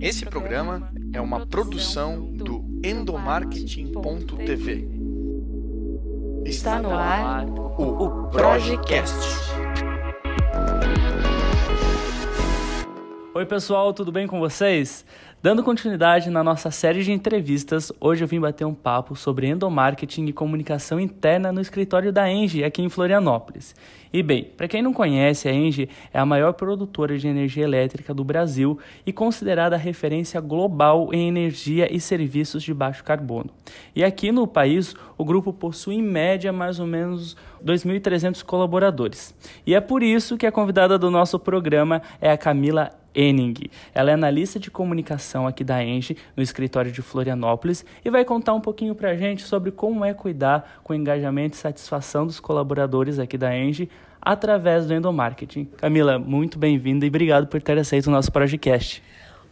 Esse 0.00 0.24
programa 0.24 0.92
é 1.12 1.20
uma 1.20 1.44
produção 1.44 2.32
do 2.32 2.64
endomarketing.tv. 2.84 4.88
Está 6.44 6.80
no 6.80 6.92
ar 6.92 7.44
o 7.48 8.28
Projecast. 8.28 9.12
Oi, 13.34 13.44
pessoal, 13.44 13.92
tudo 13.92 14.12
bem 14.12 14.28
com 14.28 14.38
vocês? 14.38 15.04
Dando 15.40 15.62
continuidade 15.62 16.30
na 16.30 16.42
nossa 16.42 16.68
série 16.68 17.04
de 17.04 17.12
entrevistas, 17.12 17.92
hoje 18.00 18.24
eu 18.24 18.28
vim 18.28 18.40
bater 18.40 18.64
um 18.64 18.74
papo 18.74 19.14
sobre 19.14 19.46
endomarketing 19.46 20.26
e 20.26 20.32
comunicação 20.32 20.98
interna 20.98 21.52
no 21.52 21.60
escritório 21.60 22.12
da 22.12 22.28
Engie 22.28 22.64
aqui 22.64 22.82
em 22.82 22.88
Florianópolis. 22.88 23.72
E 24.12 24.20
bem, 24.20 24.50
para 24.56 24.66
quem 24.66 24.82
não 24.82 24.92
conhece, 24.92 25.48
a 25.48 25.52
Engie 25.52 25.88
é 26.12 26.18
a 26.18 26.26
maior 26.26 26.54
produtora 26.54 27.16
de 27.16 27.28
energia 27.28 27.62
elétrica 27.62 28.12
do 28.12 28.24
Brasil 28.24 28.80
e 29.06 29.12
considerada 29.12 29.76
referência 29.76 30.40
global 30.40 31.10
em 31.14 31.28
energia 31.28 31.86
e 31.88 32.00
serviços 32.00 32.64
de 32.64 32.74
baixo 32.74 33.04
carbono. 33.04 33.50
E 33.94 34.02
aqui 34.02 34.32
no 34.32 34.44
país, 34.44 34.92
o 35.16 35.24
grupo 35.24 35.52
possui 35.52 35.94
em 35.94 36.02
média 36.02 36.52
mais 36.52 36.80
ou 36.80 36.86
menos 36.86 37.36
2.300 37.64 38.42
colaboradores. 38.42 39.32
E 39.64 39.72
é 39.72 39.80
por 39.80 40.02
isso 40.02 40.36
que 40.36 40.46
a 40.46 40.52
convidada 40.52 40.98
do 40.98 41.12
nosso 41.12 41.38
programa 41.38 42.02
é 42.20 42.28
a 42.28 42.36
Camila 42.36 42.90
Enning. 43.18 43.54
Ela 43.92 44.12
é 44.12 44.14
analista 44.14 44.60
de 44.60 44.70
comunicação 44.70 45.44
aqui 45.44 45.64
da 45.64 45.82
Engie, 45.82 46.16
no 46.36 46.42
escritório 46.42 46.92
de 46.92 47.02
Florianópolis, 47.02 47.84
e 48.04 48.10
vai 48.10 48.24
contar 48.24 48.54
um 48.54 48.60
pouquinho 48.60 48.94
para 48.94 49.10
a 49.10 49.16
gente 49.16 49.42
sobre 49.42 49.72
como 49.72 50.04
é 50.04 50.14
cuidar 50.14 50.80
com 50.84 50.92
o 50.92 50.96
engajamento 50.96 51.56
e 51.56 51.58
satisfação 51.58 52.24
dos 52.24 52.38
colaboradores 52.38 53.18
aqui 53.18 53.36
da 53.36 53.56
Engie 53.56 53.90
através 54.22 54.86
do 54.86 54.94
endomarketing. 54.94 55.64
Camila, 55.76 56.18
muito 56.18 56.58
bem-vinda 56.58 57.04
e 57.04 57.08
obrigado 57.08 57.48
por 57.48 57.60
ter 57.60 57.76
aceito 57.76 58.06
o 58.06 58.10
nosso 58.10 58.30
podcast. 58.30 59.02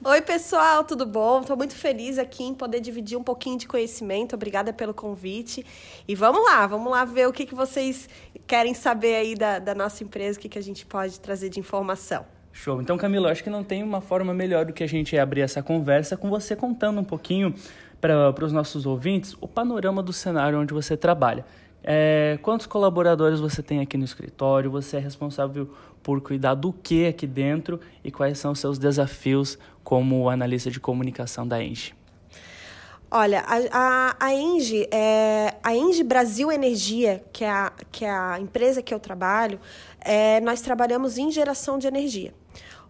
Oi, 0.04 0.20
pessoal, 0.20 0.84
tudo 0.84 1.06
bom? 1.06 1.40
Estou 1.40 1.56
muito 1.56 1.74
feliz 1.74 2.18
aqui 2.18 2.44
em 2.44 2.54
poder 2.54 2.80
dividir 2.80 3.18
um 3.18 3.22
pouquinho 3.22 3.58
de 3.58 3.66
conhecimento. 3.66 4.34
Obrigada 4.34 4.72
pelo 4.72 4.92
convite. 4.92 5.64
E 6.06 6.14
vamos 6.14 6.44
lá, 6.44 6.66
vamos 6.66 6.92
lá 6.92 7.04
ver 7.04 7.26
o 7.26 7.32
que, 7.32 7.46
que 7.46 7.54
vocês 7.54 8.08
querem 8.46 8.74
saber 8.74 9.16
aí 9.16 9.34
da, 9.34 9.58
da 9.58 9.74
nossa 9.74 10.04
empresa, 10.04 10.38
o 10.38 10.42
que, 10.42 10.50
que 10.50 10.58
a 10.58 10.62
gente 10.62 10.84
pode 10.84 11.18
trazer 11.18 11.48
de 11.48 11.58
informação. 11.58 12.35
Show. 12.56 12.80
Então, 12.80 12.96
Camila, 12.96 13.30
acho 13.30 13.44
que 13.44 13.50
não 13.50 13.62
tem 13.62 13.82
uma 13.82 14.00
forma 14.00 14.32
melhor 14.32 14.64
do 14.64 14.72
que 14.72 14.82
a 14.82 14.86
gente 14.86 15.16
abrir 15.18 15.42
essa 15.42 15.62
conversa 15.62 16.16
com 16.16 16.30
você 16.30 16.56
contando 16.56 16.98
um 16.98 17.04
pouquinho 17.04 17.54
para 18.00 18.44
os 18.44 18.50
nossos 18.50 18.86
ouvintes 18.86 19.36
o 19.42 19.46
panorama 19.46 20.02
do 20.02 20.12
cenário 20.12 20.58
onde 20.58 20.72
você 20.72 20.96
trabalha. 20.96 21.44
É, 21.84 22.38
quantos 22.42 22.66
colaboradores 22.66 23.40
você 23.40 23.62
tem 23.62 23.80
aqui 23.80 23.98
no 23.98 24.04
escritório? 24.04 24.70
Você 24.70 24.96
é 24.96 25.00
responsável 25.00 25.70
por 26.02 26.20
cuidar 26.22 26.54
do 26.54 26.72
que 26.72 27.06
aqui 27.06 27.26
dentro 27.26 27.78
e 28.02 28.10
quais 28.10 28.38
são 28.38 28.52
os 28.52 28.58
seus 28.58 28.78
desafios 28.78 29.58
como 29.84 30.28
analista 30.30 30.70
de 30.70 30.80
comunicação 30.80 31.46
da 31.46 31.62
Engie? 31.62 31.94
Olha, 33.08 33.44
a, 33.46 33.56
a, 33.70 34.16
a 34.18 34.34
Engie, 34.34 34.88
é, 34.90 35.54
a 35.62 35.76
Engie 35.76 36.02
Brasil 36.02 36.50
Energia, 36.50 37.22
que 37.32 37.44
é 37.44 37.50
a, 37.50 37.72
que 37.92 38.04
é 38.04 38.10
a 38.10 38.40
empresa 38.40 38.82
que 38.82 38.92
eu 38.92 38.98
trabalho, 38.98 39.60
é, 40.00 40.40
nós 40.40 40.60
trabalhamos 40.60 41.16
em 41.18 41.30
geração 41.30 41.78
de 41.78 41.86
energia. 41.86 42.34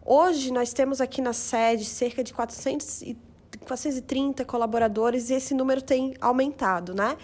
Hoje 0.09 0.53
nós 0.53 0.73
temos 0.73 1.01
aqui 1.01 1.21
na 1.21 1.33
sede 1.33 1.85
cerca 1.85 2.23
de 2.23 2.33
400 2.33 3.03
e 3.03 3.19
430 3.67 4.45
colaboradores 4.45 5.31
e 5.31 5.35
esse 5.35 5.53
número 5.53 5.83
tem 5.83 6.15
aumentado, 6.21 6.95
né? 6.95 7.17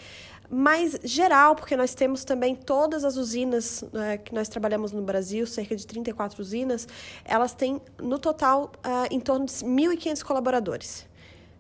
Mas 0.51 0.99
geral, 1.05 1.55
porque 1.55 1.77
nós 1.77 1.95
temos 1.95 2.25
também 2.25 2.57
todas 2.57 3.05
as 3.05 3.17
usinas 3.17 3.85
né, 3.93 4.19
que 4.19 4.35
nós 4.35 4.49
trabalhamos 4.49 4.91
no 4.91 5.01
Brasil, 5.01 5.47
cerca 5.47 5.77
de 5.77 5.87
34 5.87 6.43
usinas, 6.43 6.89
elas 7.25 7.55
têm 7.55 7.81
no 8.03 8.19
total 8.19 8.73
uh, 8.79 9.07
em 9.13 9.21
torno 9.21 9.47
de 9.47 9.53
1.500 9.53 10.23
colaboradores. 10.25 11.07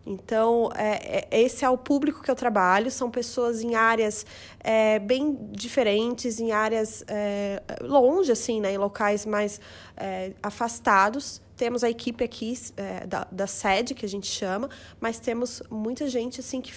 Então, 0.04 0.70
é, 0.74 1.28
é, 1.30 1.40
esse 1.42 1.64
é 1.64 1.70
o 1.70 1.78
público 1.78 2.22
que 2.22 2.30
eu 2.30 2.34
trabalho, 2.34 2.90
são 2.90 3.10
pessoas 3.10 3.62
em 3.62 3.74
áreas 3.74 4.26
é, 4.60 4.98
bem 4.98 5.38
diferentes, 5.52 6.40
em 6.40 6.50
áreas 6.50 7.04
é, 7.06 7.62
longe, 7.80 8.32
assim, 8.32 8.60
né, 8.60 8.72
em 8.72 8.78
locais 8.78 9.24
mais 9.24 9.60
é, 9.96 10.32
afastados. 10.42 11.40
Temos 11.62 11.84
a 11.84 11.88
equipe 11.88 12.24
aqui 12.24 12.58
é, 12.76 13.06
da, 13.06 13.24
da 13.30 13.46
sede, 13.46 13.94
que 13.94 14.04
a 14.04 14.08
gente 14.08 14.26
chama, 14.26 14.68
mas 15.00 15.20
temos 15.20 15.62
muita 15.70 16.08
gente, 16.08 16.40
assim, 16.40 16.60
que, 16.60 16.72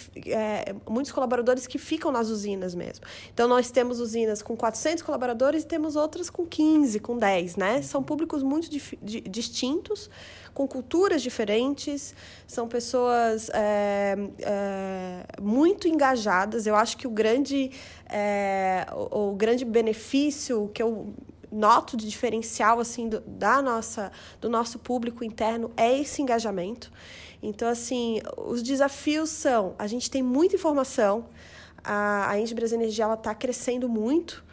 muitos 0.88 1.12
colaboradores 1.12 1.66
que 1.66 1.80
ficam 1.80 2.12
nas 2.12 2.30
usinas 2.30 2.76
mesmo. 2.76 3.04
Então, 3.34 3.48
nós 3.48 3.72
temos 3.72 4.00
usinas 4.00 4.44
com 4.44 4.56
400 4.56 5.02
colaboradores 5.02 5.64
e 5.64 5.66
temos 5.66 5.96
outras 5.96 6.30
com 6.30 6.46
15, 6.46 7.00
com 7.00 7.18
10, 7.18 7.56
né? 7.56 7.82
São 7.82 8.04
públicos 8.04 8.44
muito 8.44 8.70
distintos, 9.28 10.08
com 10.54 10.68
culturas 10.68 11.24
diferentes, 11.24 12.14
são 12.46 12.68
pessoas 12.68 13.50
é, 13.56 14.16
é, 14.40 15.42
muito 15.42 15.88
engajadas. 15.88 16.68
Eu 16.68 16.76
acho 16.76 16.96
que 16.96 17.08
o 17.08 17.10
grande, 17.10 17.72
é, 18.08 18.86
o, 18.94 19.32
o, 19.32 19.36
grande 19.36 19.66
benefício 19.66 20.70
que 20.72 20.84
eu 20.84 21.12
noto 21.52 21.96
de 21.96 22.08
diferencial 22.08 22.80
assim 22.80 23.10
do, 23.10 23.20
da 23.22 23.62
nossa, 23.62 24.12
do 24.40 24.50
nosso 24.50 24.80
público 24.80 25.24
interno 25.24 25.72
é 25.78 25.98
esse 25.98 26.22
engajamento. 26.22 26.92
Então, 27.42 27.68
assim, 27.68 28.22
os 28.38 28.64
desafios 28.64 29.30
são: 29.30 29.76
a 29.78 29.88
gente 29.88 30.10
tem 30.10 30.24
muita 30.24 30.56
informação, 30.56 31.26
a, 31.84 32.32
a 32.32 32.40
Engie 32.40 32.56
Brasil 32.56 32.78
Energia 32.78 33.12
está 33.14 33.36
crescendo 33.36 33.88
muito. 33.88 34.44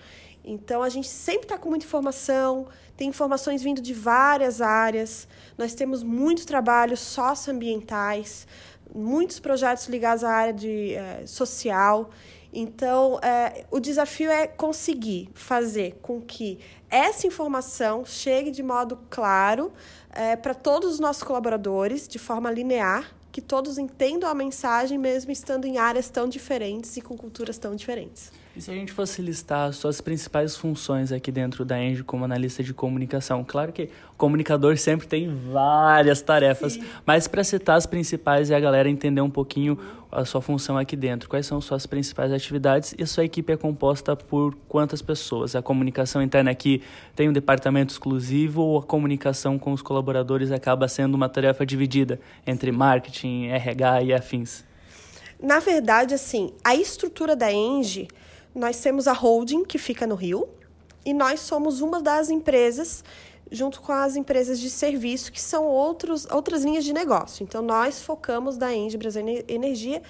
Então, 0.45 0.83
a 0.83 0.89
gente 0.89 1.09
sempre 1.09 1.45
está 1.45 1.57
com 1.57 1.69
muita 1.71 1.87
informação, 1.87 2.67
tem 2.97 3.09
informações 3.09 3.63
vindo 3.63 3.81
de 3.81 3.95
várias 3.95 4.61
áreas. 4.61 5.29
Nós 5.57 5.73
temos 5.73 6.03
muitos 6.03 6.45
trabalhos 6.45 6.99
socioambientais, 6.99 8.47
muitos 8.95 9.39
projetos 9.39 9.87
ligados 9.87 10.25
à 10.25 10.31
área 10.31 10.53
de, 10.53 10.95
é, 10.95 11.23
social. 11.27 12.11
Então, 12.53 13.19
é, 13.21 13.65
o 13.71 13.81
desafio 13.81 14.31
é 14.31 14.47
conseguir 14.47 15.31
fazer 15.33 15.99
com 16.03 16.21
que 16.21 16.59
essa 16.91 17.27
informação 17.27 18.05
chegue 18.05 18.51
de 18.51 18.63
modo 18.63 18.99
claro 19.09 19.73
é, 20.11 20.37
para 20.37 20.53
todos 20.53 20.93
os 20.93 21.01
nossos 21.01 21.23
colaboradores, 21.23 22.07
de 22.07 22.19
forma 22.19 22.51
linear, 22.51 23.11
que 23.31 23.41
todos 23.41 23.79
entendam 23.79 24.29
a 24.29 24.35
mensagem, 24.35 24.99
mesmo 24.99 25.33
estando 25.33 25.65
em 25.65 25.79
áreas 25.79 26.11
tão 26.11 26.29
diferentes 26.29 26.95
e 26.99 27.01
com 27.01 27.17
culturas 27.17 27.57
tão 27.57 27.75
diferentes. 27.75 28.31
E 28.55 28.61
se 28.61 28.71
a 28.71 28.75
gente 28.75 28.93
fosse 28.93 29.23
listar 29.23 29.71
as 29.71 29.77
suas 29.77 30.03
principais 30.03 30.55
funções 30.55 31.11
aqui 31.11 31.33
dentro 31.33 31.65
da 31.65 31.83
Engie 31.83 32.03
como 32.03 32.27
analista 32.27 32.63
de 32.63 32.75
comunicação? 32.75 33.43
Claro 33.43 33.73
que 33.73 33.85
o 33.85 34.17
comunicador 34.19 34.77
sempre 34.77 35.07
tem 35.07 35.27
várias 35.51 36.21
tarefas, 36.21 36.75
Sim. 36.75 36.85
mas 37.07 37.27
para 37.27 37.43
citar 37.43 37.79
as 37.79 37.87
principais 37.87 38.51
e 38.51 38.55
a 38.55 38.61
galera 38.61 38.91
entender 38.91 39.23
um 39.23 39.31
pouquinho 39.31 39.79
a 40.11 40.27
sua 40.27 40.43
função 40.43 40.77
aqui 40.77 40.95
dentro, 40.95 41.31
quais 41.31 41.47
são 41.47 41.63
suas 41.63 41.87
principais 41.87 42.31
atividades 42.31 42.95
e 42.99 43.07
sua 43.07 43.25
equipe 43.25 43.55
é 43.55 43.57
composta 43.57 44.15
por 44.15 44.55
quantas 44.69 45.01
pessoas? 45.01 45.57
A 45.57 45.63
comunicação 45.63 46.21
interna 46.21 46.51
aqui 46.51 46.83
tem 47.17 47.31
um 47.31 47.33
departamento 47.33 47.95
exclusivo 47.95 48.61
ou 48.61 48.79
a 48.79 48.83
comunicação 48.83 49.59
com 49.59 49.73
os 49.73 49.81
colaboradores 49.81 50.53
acaba 50.53 50.87
sendo 50.89 51.15
uma 51.15 51.31
tarefa 51.31 51.65
dividida 51.65 52.21
entre 52.47 52.71
marketing, 52.71 53.47
RH 53.47 54.03
e 54.03 54.13
afins? 54.13 54.63
Na 55.43 55.59
verdade, 55.59 56.13
assim, 56.13 56.53
a 56.63 56.77
estrutura 56.77 57.35
da 57.35 57.51
Engie 57.51 58.09
nós 58.55 58.81
temos 58.81 59.09
a 59.09 59.13
holding, 59.13 59.65
que 59.65 59.79
fica 59.79 60.07
no 60.07 60.15
Rio, 60.15 60.49
e 61.05 61.13
nós 61.13 61.41
somos 61.41 61.81
uma 61.81 62.01
das 62.01 62.31
empresas, 62.31 63.03
junto 63.51 63.81
com 63.81 63.93
as 63.93 64.17
empresas 64.17 64.61
de 64.61 64.71
serviço, 64.71 65.33
que 65.33 65.41
são 65.41 65.67
outros, 65.67 66.27
outras 66.31 66.65
linhas 66.65 66.85
de 66.85 66.93
negócio. 66.93 67.43
Então, 67.43 67.63
nós 67.63 68.03
focamos 68.03 68.57
da 68.57 68.75
Engie 68.75 68.97
Brasil 68.97 69.23
Energia. 69.49 70.03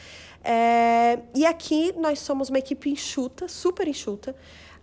É, 0.45 1.21
e 1.35 1.47
aqui 1.47 1.93
nós 1.97 2.19
somos 2.19 2.49
uma 2.49 2.59
equipe 2.59 2.91
enxuta, 2.91 3.49
super 3.49 3.89
enxuta. 3.89 4.35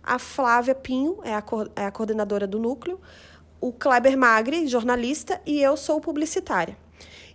A 0.02 0.18
Flávia 0.18 0.74
Pinho 0.74 1.18
é 1.22 1.34
a, 1.34 1.44
é 1.76 1.86
a 1.86 1.90
coordenadora 1.90 2.46
do 2.46 2.58
núcleo, 2.58 2.98
o 3.60 3.72
Kleber 3.72 4.16
Magri, 4.16 4.66
jornalista, 4.66 5.40
e 5.44 5.62
eu 5.62 5.76
sou 5.76 6.00
publicitária. 6.00 6.76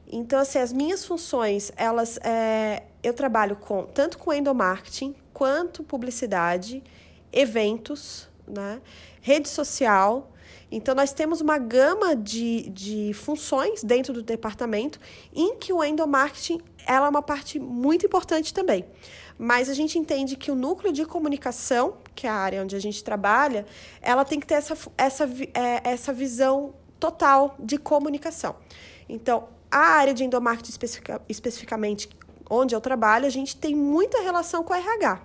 Então, 0.07 0.39
assim, 0.39 0.59
as 0.59 0.71
minhas 0.71 1.05
funções, 1.05 1.71
elas, 1.75 2.17
é, 2.23 2.83
eu 3.05 3.13
trabalho 3.13 3.55
com 3.55 3.85
tanto 3.85 4.17
com 4.17 4.33
endomarketing, 4.33 5.15
quanto 5.33 5.83
publicidade, 5.83 6.83
eventos, 7.31 8.27
né? 8.47 8.81
rede 9.21 9.49
social. 9.49 10.31
Então, 10.71 10.95
nós 10.95 11.13
temos 11.13 11.41
uma 11.41 11.57
gama 11.57 12.15
de, 12.15 12.69
de 12.69 13.11
funções 13.13 13.83
dentro 13.83 14.13
do 14.13 14.21
departamento 14.21 14.99
em 15.33 15.55
que 15.57 15.71
o 15.71 15.83
endomarketing 15.83 16.59
ela 16.85 17.07
é 17.07 17.09
uma 17.09 17.21
parte 17.21 17.59
muito 17.59 18.05
importante 18.05 18.53
também. 18.53 18.85
Mas 19.37 19.69
a 19.69 19.73
gente 19.73 19.97
entende 19.97 20.35
que 20.35 20.51
o 20.51 20.55
núcleo 20.55 20.93
de 20.93 21.05
comunicação, 21.05 21.97
que 22.13 22.25
é 22.25 22.29
a 22.29 22.33
área 22.33 22.63
onde 22.63 22.75
a 22.75 22.79
gente 22.79 23.03
trabalha, 23.03 23.65
ela 24.01 24.23
tem 24.23 24.39
que 24.39 24.47
ter 24.47 24.55
essa, 24.55 24.77
essa, 24.97 25.29
é, 25.53 25.81
essa 25.83 26.13
visão 26.13 26.73
total 26.99 27.55
de 27.59 27.77
comunicação. 27.77 28.55
Então, 29.09 29.49
a 29.69 29.79
área 29.79 30.13
de 30.13 30.23
endomarketing 30.23 30.69
especifica, 30.69 31.21
especificamente 31.27 32.07
onde 32.49 32.75
eu 32.75 32.81
trabalho, 32.81 33.25
a 33.25 33.29
gente 33.29 33.55
tem 33.55 33.75
muita 33.75 34.21
relação 34.21 34.63
com 34.63 34.73
o 34.73 34.75
RH. 34.75 35.21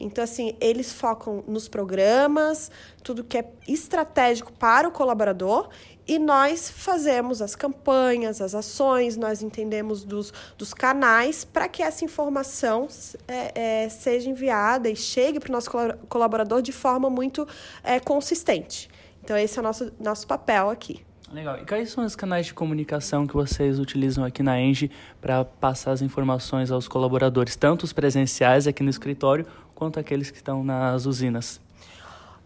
Então, 0.00 0.22
assim, 0.22 0.56
eles 0.60 0.92
focam 0.92 1.42
nos 1.46 1.68
programas, 1.68 2.70
tudo 3.02 3.24
que 3.24 3.38
é 3.38 3.44
estratégico 3.66 4.52
para 4.52 4.88
o 4.88 4.92
colaborador, 4.92 5.68
e 6.06 6.18
nós 6.18 6.70
fazemos 6.70 7.42
as 7.42 7.54
campanhas, 7.54 8.40
as 8.40 8.54
ações, 8.54 9.16
nós 9.16 9.42
entendemos 9.42 10.04
dos, 10.04 10.32
dos 10.56 10.72
canais 10.72 11.44
para 11.44 11.68
que 11.68 11.82
essa 11.82 12.04
informação 12.04 12.88
é, 13.26 13.84
é, 13.84 13.88
seja 13.88 14.30
enviada 14.30 14.88
e 14.88 14.96
chegue 14.96 15.38
para 15.38 15.50
o 15.50 15.52
nosso 15.52 15.70
colaborador 16.08 16.62
de 16.62 16.72
forma 16.72 17.10
muito 17.10 17.46
é, 17.82 18.00
consistente. 18.00 18.88
Então, 19.22 19.36
esse 19.36 19.58
é 19.58 19.60
o 19.60 19.62
nosso, 19.62 19.92
nosso 20.00 20.26
papel 20.26 20.70
aqui. 20.70 21.07
Legal. 21.32 21.58
E 21.58 21.66
quais 21.66 21.90
são 21.90 22.04
os 22.04 22.16
canais 22.16 22.46
de 22.46 22.54
comunicação 22.54 23.26
que 23.26 23.34
vocês 23.34 23.78
utilizam 23.78 24.24
aqui 24.24 24.42
na 24.42 24.60
Engie 24.60 24.90
para 25.20 25.44
passar 25.44 25.92
as 25.92 26.00
informações 26.00 26.70
aos 26.70 26.88
colaboradores, 26.88 27.54
tanto 27.54 27.84
os 27.84 27.92
presenciais 27.92 28.66
aqui 28.66 28.82
no 28.82 28.88
escritório, 28.88 29.46
quanto 29.74 30.00
aqueles 30.00 30.30
que 30.30 30.38
estão 30.38 30.64
nas 30.64 31.04
usinas? 31.04 31.60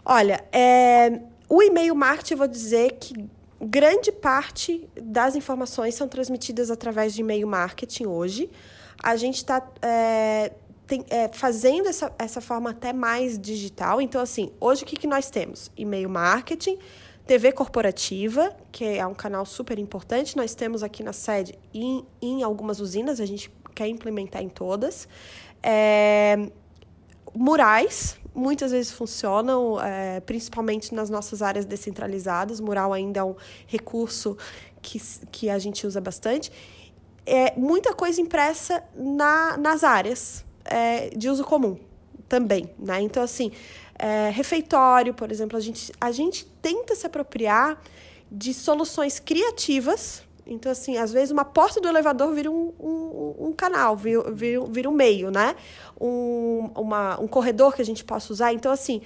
Olha, 0.05 0.45
é, 0.53 1.21
o 1.49 1.63
e-mail 1.63 1.95
marketing, 1.95 2.35
eu 2.35 2.39
vou 2.39 2.49
dizer 2.49 2.97
que 2.99 3.29
grande 3.61 4.11
parte 4.11 4.89
das 5.01 5.37
informações 5.37 5.95
são 5.95 6.09
transmitidas 6.09 6.69
através 6.69 7.15
de 7.15 7.21
e-mail 7.21 7.47
marketing 7.47 8.07
hoje. 8.07 8.51
A 9.01 9.15
gente 9.15 9.37
está 9.37 9.65
é, 9.81 10.53
é, 11.09 11.29
fazendo 11.29 11.89
essa, 11.89 12.13
essa 12.19 12.41
forma 12.41 12.71
até 12.71 12.93
mais 12.93 13.39
digital. 13.39 14.01
Então, 14.01 14.21
assim, 14.21 14.51
hoje 14.61 14.83
o 14.83 14.87
que, 14.87 14.97
que 14.97 15.07
nós 15.07 15.31
temos? 15.31 15.71
E-mail 15.77 16.11
marketing 16.11 16.79
TV 17.27 17.53
corporativa, 17.53 18.55
que 18.71 18.85
é 18.85 19.07
um 19.07 19.15
canal 19.15 19.47
super 19.47 19.79
importante. 19.79 20.37
Nós 20.37 20.55
temos 20.55 20.83
aqui 20.83 21.03
na 21.03 21.13
sede 21.13 21.59
em, 21.73 22.05
em 22.21 22.43
algumas 22.43 22.81
usinas, 22.81 23.21
a 23.21 23.27
gente 23.27 23.51
quer 23.75 23.87
implementar 23.89 24.43
em 24.43 24.49
todas. 24.49 25.09
É, 25.63 26.51
murais, 27.35 28.19
muitas 28.35 28.73
vezes 28.73 28.91
funcionam, 28.93 29.81
é, 29.81 30.21
principalmente 30.21 30.95
nas 30.95 31.09
nossas 31.09 31.43
áreas 31.43 31.65
descentralizadas. 31.65 32.61
Mural 32.61 32.93
ainda 32.93 33.21
é 33.21 33.25
um 33.25 33.37
recurso 33.67 34.37
que, 34.81 35.01
que 35.31 35.49
a 35.49 35.59
gente 35.59 35.87
usa 35.87 36.01
bastante. 36.01 36.51
É, 37.25 37.55
muita 37.57 37.95
coisa 37.95 38.21
impressa 38.21 38.83
na, 38.97 39.57
nas 39.57 39.85
áreas 39.85 40.45
é, 40.65 41.11
de 41.11 41.29
uso 41.29 41.45
comum 41.45 41.79
também. 42.29 42.71
Né? 42.79 43.01
Então, 43.03 43.23
assim, 43.23 43.53
é, 44.03 44.31
refeitório, 44.31 45.15
por 45.15 45.31
exemplo, 45.31 45.57
a 45.57 45.61
gente, 45.61 45.93
a 46.01 46.11
gente 46.11 46.45
tenta 46.61 46.97
se 46.97 47.07
apropriar 47.07 47.81
de 48.29 48.53
soluções 48.53 49.21
criativas. 49.21 50.25
Então, 50.45 50.73
assim, 50.73 50.97
às 50.97 51.13
vezes 51.13 51.31
uma 51.31 51.45
porta 51.45 51.81
do 51.81 51.87
elevador 51.87 52.35
vira 52.35 52.51
um, 52.51 52.75
um, 52.81 53.47
um 53.47 53.53
canal, 53.53 53.97
vira, 53.97 54.29
vira, 54.33 54.91
um 54.91 54.93
meio, 54.93 55.31
né? 55.31 55.55
Um, 56.01 56.69
uma, 56.75 57.21
um 57.21 57.29
corredor 57.29 57.77
que 57.77 57.81
a 57.81 57.85
gente 57.85 58.03
possa 58.03 58.33
usar. 58.33 58.53
Então, 58.53 58.73
assim, 58.73 59.03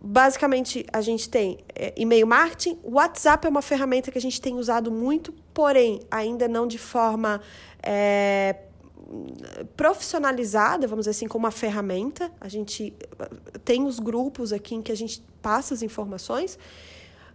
basicamente 0.00 0.86
a 0.90 1.02
gente 1.02 1.28
tem 1.28 1.58
é, 1.74 1.92
e-mail 1.94 2.26
marketing. 2.26 2.78
O 2.82 2.92
WhatsApp 2.92 3.46
é 3.46 3.50
uma 3.50 3.60
ferramenta 3.60 4.10
que 4.10 4.16
a 4.16 4.20
gente 4.20 4.40
tem 4.40 4.54
usado 4.54 4.90
muito, 4.90 5.30
porém, 5.52 6.00
ainda 6.10 6.48
não 6.48 6.66
de 6.66 6.78
forma. 6.78 7.38
É, 7.82 8.56
profissionalizada, 9.76 10.86
vamos 10.86 11.04
dizer 11.04 11.10
assim, 11.10 11.28
como 11.28 11.44
uma 11.44 11.50
ferramenta. 11.50 12.30
A 12.40 12.48
gente 12.48 12.94
eh, 13.18 13.58
tem 13.64 13.84
os 13.84 13.98
grupos 13.98 14.52
aqui 14.52 14.74
em 14.74 14.82
que 14.82 14.92
a 14.92 14.96
gente 14.96 15.22
passa 15.40 15.74
as 15.74 15.82
informações, 15.82 16.58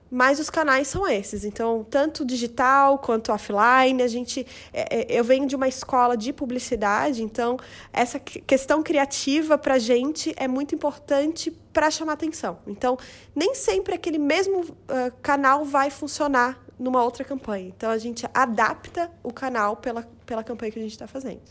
mas 0.10 0.40
os 0.40 0.50
canais 0.50 0.88
são 0.88 1.08
esses. 1.08 1.44
Então, 1.44 1.86
tanto 1.90 2.26
digital 2.26 2.98
quanto 2.98 3.32
offline, 3.32 4.02
a 4.02 4.08
gente. 4.08 4.48
É, 4.74 5.16
é, 5.16 5.20
eu 5.20 5.24
venho 5.24 5.46
de 5.46 5.56
uma 5.56 5.68
escola 5.68 6.16
de 6.16 6.32
publicidade, 6.34 7.22
então 7.22 7.58
essa 7.92 8.20
questão 8.20 8.82
criativa 8.82 9.58
para 9.58 9.76
a 9.76 9.80
gente 9.80 10.34
é 10.38 10.48
muito 10.48 10.74
importante 10.74 11.52
para 11.74 11.92
chamar 11.92 12.14
atenção. 12.14 12.60
Então, 12.66 12.98
nem 13.36 13.54
sempre 13.54 13.94
aquele 13.94 14.18
mesmo 14.18 14.76
canal 15.22 15.64
vai 15.64 15.92
funcionar 15.92 16.60
numa 16.80 17.04
outra 17.04 17.24
campanha. 17.24 17.68
Então, 17.76 17.90
a 17.90 17.98
gente 17.98 18.26
adapta 18.34 19.12
o 19.24 19.32
canal 19.32 19.76
pela, 19.76 20.08
pela 20.26 20.44
campanha 20.44 20.72
que 20.72 20.80
a 20.80 20.82
gente 20.82 20.92
está 20.92 21.08
fazendo. 21.08 21.42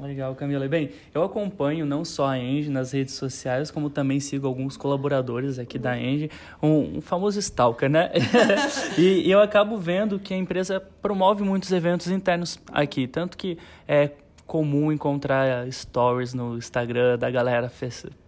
Legal, 0.00 0.34
Camila. 0.34 0.68
Bem, 0.68 0.90
eu 1.14 1.22
acompanho 1.22 1.86
não 1.86 2.04
só 2.04 2.26
a 2.26 2.38
Enge 2.38 2.70
nas 2.70 2.92
redes 2.92 3.14
sociais, 3.14 3.70
como 3.70 3.88
também 3.88 4.20
sigo 4.20 4.46
alguns 4.46 4.76
colaboradores 4.76 5.58
aqui 5.58 5.78
da 5.78 5.98
Enge, 5.98 6.30
um, 6.62 6.98
um 6.98 7.00
famoso 7.00 7.38
stalker, 7.38 7.88
né? 7.88 8.10
e, 8.98 9.26
e, 9.26 9.30
eu 9.30 9.40
acabo 9.40 9.78
vendo 9.78 10.18
que 10.18 10.34
a 10.34 10.36
empresa 10.36 10.80
promove 11.00 11.42
muitos 11.42 11.72
eventos 11.72 12.08
internos 12.08 12.58
aqui, 12.72 13.06
tanto 13.06 13.36
que 13.36 13.58
é 13.88 14.10
comum 14.46 14.92
encontrar 14.92 15.70
stories 15.72 16.32
no 16.32 16.56
Instagram 16.56 17.18
da 17.18 17.28
galera 17.30 17.70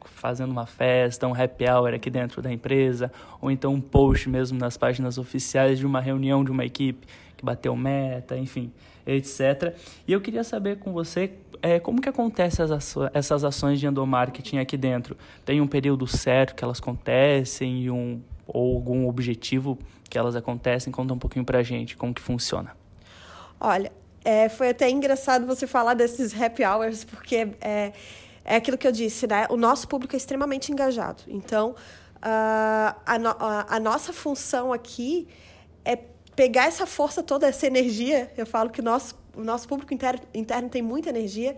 fazendo 0.04 0.50
uma 0.50 0.66
festa, 0.66 1.28
um 1.28 1.34
happy 1.34 1.64
hour 1.64 1.94
aqui 1.94 2.10
dentro 2.10 2.42
da 2.42 2.52
empresa, 2.52 3.12
ou 3.40 3.50
então 3.50 3.72
um 3.72 3.80
post 3.80 4.28
mesmo 4.28 4.58
nas 4.58 4.76
páginas 4.76 5.16
oficiais 5.16 5.78
de 5.78 5.86
uma 5.86 6.00
reunião 6.00 6.42
de 6.42 6.50
uma 6.50 6.64
equipe 6.64 7.06
que 7.36 7.44
bateu 7.44 7.76
meta, 7.76 8.36
enfim, 8.36 8.72
etc. 9.06 9.74
E 10.06 10.12
eu 10.12 10.20
queria 10.20 10.42
saber 10.42 10.78
com 10.78 10.92
você 10.92 11.30
é, 11.62 11.80
como 11.80 12.00
que 12.00 12.08
acontecem 12.08 12.64
essas 13.12 13.44
ações 13.44 13.80
de 13.80 13.86
endomarketing 13.86 14.58
aqui 14.58 14.76
dentro? 14.76 15.16
Tem 15.44 15.60
um 15.60 15.66
período 15.66 16.06
certo 16.06 16.54
que 16.54 16.64
elas 16.64 16.78
acontecem 16.78 17.82
e 17.82 17.90
um, 17.90 18.20
ou 18.46 18.76
algum 18.76 19.08
objetivo 19.08 19.78
que 20.08 20.18
elas 20.18 20.36
acontecem? 20.36 20.92
Conta 20.92 21.14
um 21.14 21.18
pouquinho 21.18 21.44
pra 21.44 21.62
gente 21.62 21.96
como 21.96 22.14
que 22.14 22.22
funciona. 22.22 22.76
Olha, 23.60 23.92
é, 24.24 24.48
foi 24.48 24.70
até 24.70 24.88
engraçado 24.90 25.46
você 25.46 25.66
falar 25.66 25.94
desses 25.94 26.38
happy 26.38 26.64
hours, 26.64 27.04
porque 27.04 27.48
é, 27.60 27.92
é 28.44 28.56
aquilo 28.56 28.78
que 28.78 28.86
eu 28.86 28.92
disse, 28.92 29.26
né? 29.26 29.46
O 29.50 29.56
nosso 29.56 29.88
público 29.88 30.14
é 30.14 30.16
extremamente 30.16 30.70
engajado. 30.72 31.22
Então, 31.26 31.70
uh, 32.16 32.94
a, 33.04 33.18
no, 33.18 33.30
a, 33.30 33.76
a 33.76 33.80
nossa 33.80 34.12
função 34.12 34.72
aqui 34.72 35.28
é 35.84 35.96
pegar 36.36 36.66
essa 36.66 36.86
força 36.86 37.22
toda, 37.22 37.48
essa 37.48 37.66
energia, 37.66 38.32
eu 38.36 38.46
falo 38.46 38.70
que 38.70 38.80
nosso, 38.80 39.16
o 39.38 39.44
nosso 39.44 39.68
público 39.68 39.94
interno, 39.94 40.20
interno 40.34 40.68
tem 40.68 40.82
muita 40.82 41.08
energia, 41.10 41.56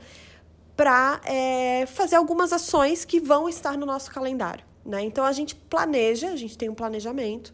para 0.76 1.20
é, 1.24 1.86
fazer 1.86 2.16
algumas 2.16 2.52
ações 2.52 3.04
que 3.04 3.20
vão 3.20 3.48
estar 3.48 3.76
no 3.76 3.84
nosso 3.84 4.10
calendário. 4.10 4.64
Né? 4.84 5.02
Então, 5.02 5.24
a 5.24 5.32
gente 5.32 5.54
planeja, 5.54 6.30
a 6.30 6.36
gente 6.36 6.56
tem 6.56 6.68
um 6.68 6.74
planejamento 6.74 7.52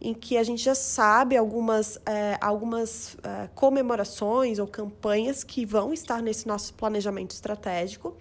em 0.00 0.12
que 0.12 0.36
a 0.36 0.42
gente 0.42 0.62
já 0.62 0.74
sabe 0.74 1.36
algumas, 1.36 1.98
é, 2.04 2.36
algumas 2.40 3.16
é, 3.22 3.48
comemorações 3.54 4.58
ou 4.58 4.66
campanhas 4.66 5.42
que 5.42 5.64
vão 5.64 5.92
estar 5.92 6.20
nesse 6.22 6.46
nosso 6.46 6.74
planejamento 6.74 7.30
estratégico. 7.30 8.16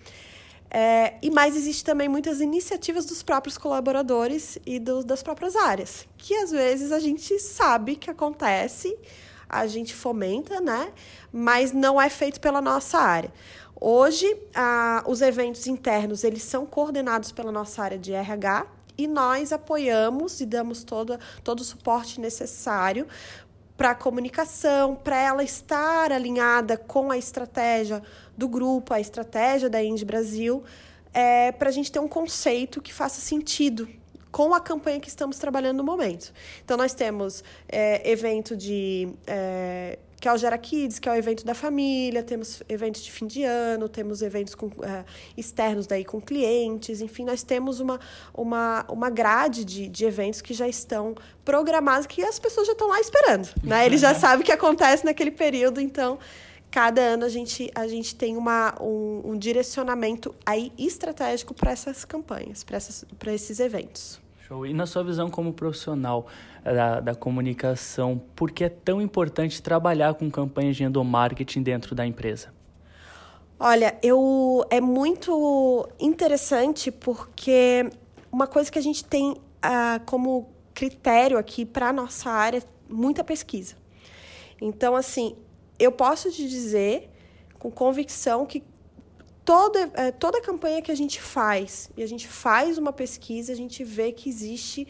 É, 0.69 1.15
e 1.21 1.29
mais 1.29 1.55
existe 1.55 1.83
também 1.83 2.07
muitas 2.07 2.41
iniciativas 2.41 3.05
dos 3.05 3.21
próprios 3.23 3.57
colaboradores 3.57 4.57
e 4.65 4.79
do, 4.79 5.03
das 5.03 5.21
próprias 5.21 5.55
áreas, 5.55 6.07
que 6.17 6.33
às 6.35 6.51
vezes 6.51 6.91
a 6.91 6.99
gente 6.99 7.39
sabe 7.39 7.95
que 7.95 8.09
acontece, 8.09 8.97
a 9.49 9.67
gente 9.67 9.93
fomenta, 9.93 10.59
né? 10.59 10.91
Mas 11.31 11.71
não 11.71 12.01
é 12.01 12.09
feito 12.09 12.39
pela 12.39 12.61
nossa 12.61 12.97
área. 12.97 13.31
Hoje, 13.79 14.25
os 15.05 15.21
eventos 15.21 15.67
internos 15.67 16.23
eles 16.23 16.43
são 16.43 16.65
coordenados 16.65 17.31
pela 17.31 17.51
nossa 17.51 17.83
área 17.83 17.97
de 17.97 18.13
RH 18.13 18.67
e 18.97 19.07
nós 19.07 19.51
apoiamos 19.51 20.39
e 20.39 20.45
damos 20.45 20.83
todo, 20.83 21.19
todo 21.43 21.59
o 21.59 21.63
suporte 21.63 22.21
necessário 22.21 23.05
para 23.75 23.91
a 23.91 23.95
comunicação, 23.95 24.95
para 24.95 25.17
ela 25.17 25.43
estar 25.43 26.11
alinhada 26.11 26.77
com 26.77 27.11
a 27.11 27.17
estratégia 27.17 28.01
do 28.37 28.47
grupo, 28.47 28.93
a 28.93 29.01
estratégia 29.01 29.69
da 29.69 29.83
Indy 29.83 30.05
Brasil, 30.05 30.63
é, 31.13 31.51
para 31.51 31.67
a 31.67 31.71
gente 31.71 31.91
ter 31.91 31.99
um 31.99 32.07
conceito 32.07 32.81
que 32.81 32.93
faça 32.93 33.19
sentido 33.19 33.87
com 34.35 34.53
a 34.53 34.59
campanha 34.59 34.99
que 34.99 35.07
estamos 35.07 35.37
trabalhando 35.37 35.77
no 35.77 35.83
momento. 35.85 36.33
Então, 36.61 36.75
nós 36.75 36.93
temos 36.93 37.41
é, 37.69 38.11
evento 38.11 38.53
de 38.53 39.07
é, 39.25 39.97
que 40.19 40.27
é 40.27 40.33
o 40.33 40.37
Gera 40.37 40.57
Kids, 40.57 40.99
que 40.99 41.07
é 41.07 41.11
o 41.13 41.15
evento 41.15 41.45
da 41.45 41.53
família, 41.53 42.21
temos 42.21 42.61
eventos 42.67 43.01
de 43.01 43.13
fim 43.13 43.27
de 43.27 43.45
ano, 43.45 43.87
temos 43.87 44.21
eventos 44.21 44.53
com, 44.53 44.69
é, 44.83 45.05
externos 45.37 45.87
daí 45.87 46.03
com 46.03 46.19
clientes, 46.19 46.99
enfim, 46.99 47.23
nós 47.23 47.43
temos 47.43 47.79
uma, 47.79 47.97
uma, 48.33 48.85
uma 48.89 49.09
grade 49.09 49.63
de, 49.63 49.87
de 49.87 50.03
eventos 50.03 50.41
que 50.41 50.53
já 50.53 50.67
estão 50.67 51.15
programados, 51.45 52.05
que 52.05 52.21
as 52.21 52.37
pessoas 52.37 52.67
já 52.67 52.73
estão 52.73 52.89
lá 52.89 52.99
esperando, 52.99 53.47
né? 53.63 53.85
Eles 53.85 54.01
já 54.01 54.13
sabem 54.13 54.41
o 54.41 54.43
que 54.43 54.51
acontece 54.51 55.05
naquele 55.05 55.31
período, 55.31 55.79
então 55.79 56.19
cada 56.69 56.99
ano 56.99 57.23
a 57.23 57.29
gente, 57.29 57.71
a 57.73 57.87
gente 57.87 58.13
tem 58.13 58.35
uma, 58.35 58.75
um, 58.81 59.21
um 59.31 59.37
direcionamento 59.37 60.35
aí 60.45 60.73
estratégico 60.77 61.53
para 61.53 61.71
essas 61.71 62.03
campanhas, 62.03 62.65
para 62.65 63.33
esses 63.33 63.61
eventos. 63.61 64.24
Show. 64.47 64.63
E 64.63 64.73
na 64.73 64.85
sua 64.85 65.03
visão 65.03 65.27
como 65.27 65.51
profissional 65.51 66.27
eh, 66.63 66.71
da, 66.71 66.99
da 66.99 67.15
comunicação, 67.15 68.21
por 68.35 68.51
que 68.51 68.63
é 68.63 68.69
tão 68.69 69.01
importante 69.01 69.59
trabalhar 69.59 70.13
com 70.13 70.29
campanhas 70.29 70.75
de 70.75 70.83
endomarketing 70.83 71.63
dentro 71.63 71.95
da 71.95 72.05
empresa? 72.05 72.53
Olha, 73.59 73.97
eu 74.03 74.63
é 74.69 74.79
muito 74.79 75.89
interessante 75.99 76.91
porque 76.91 77.89
uma 78.31 78.45
coisa 78.45 78.71
que 78.71 78.77
a 78.77 78.81
gente 78.81 79.03
tem 79.03 79.31
uh, 79.31 79.99
como 80.05 80.47
critério 80.75 81.39
aqui 81.39 81.65
para 81.65 81.89
a 81.89 81.93
nossa 81.93 82.29
área 82.29 82.61
muita 82.87 83.23
pesquisa. 83.23 83.75
Então, 84.61 84.95
assim, 84.95 85.35
eu 85.79 85.91
posso 85.91 86.29
te 86.31 86.47
dizer 86.47 87.09
com 87.57 87.71
convicção 87.71 88.45
que 88.45 88.61
toda, 89.45 89.91
é, 89.93 90.11
toda 90.11 90.41
campanha 90.41 90.81
que 90.81 90.91
a 90.91 90.95
gente 90.95 91.21
faz, 91.21 91.89
e 91.95 92.01
a 92.01 92.07
gente 92.07 92.27
faz 92.27 92.77
uma 92.77 92.91
pesquisa, 92.91 93.53
a 93.53 93.55
gente 93.55 93.83
vê 93.83 94.11
que 94.11 94.27
existe 94.27 94.87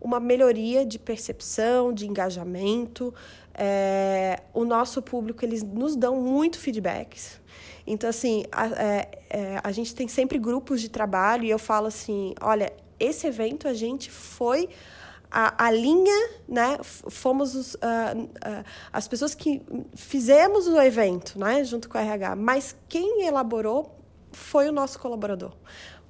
uma 0.00 0.18
melhoria 0.18 0.86
de 0.86 0.98
percepção, 0.98 1.92
de 1.92 2.06
engajamento. 2.06 3.14
É, 3.52 4.40
o 4.54 4.64
nosso 4.64 5.02
público, 5.02 5.44
eles 5.44 5.62
nos 5.62 5.94
dão 5.94 6.16
muito 6.16 6.58
feedbacks. 6.58 7.40
Então, 7.86 8.08
assim, 8.08 8.44
a, 8.50 8.66
é, 8.66 9.10
é, 9.28 9.60
a 9.62 9.72
gente 9.72 9.94
tem 9.94 10.08
sempre 10.08 10.38
grupos 10.38 10.80
de 10.80 10.88
trabalho 10.88 11.44
e 11.44 11.50
eu 11.50 11.58
falo 11.58 11.86
assim, 11.86 12.34
olha, 12.40 12.72
esse 12.98 13.26
evento 13.26 13.66
a 13.66 13.74
gente 13.74 14.10
foi 14.10 14.68
a, 15.30 15.66
a 15.66 15.70
linha, 15.70 16.30
né? 16.48 16.78
Fomos 16.82 17.54
os, 17.54 17.74
uh, 17.74 17.78
uh, 17.78 18.64
as 18.92 19.06
pessoas 19.06 19.34
que 19.34 19.62
fizemos 19.94 20.66
o 20.66 20.80
evento, 20.80 21.38
né? 21.38 21.64
Junto 21.64 21.88
com 21.88 21.98
a 21.98 22.02
RH. 22.02 22.36
Mas 22.36 22.76
quem 22.88 23.26
elaborou 23.26 23.97
foi 24.32 24.68
o 24.68 24.72
nosso 24.72 24.98
colaborador, 24.98 25.52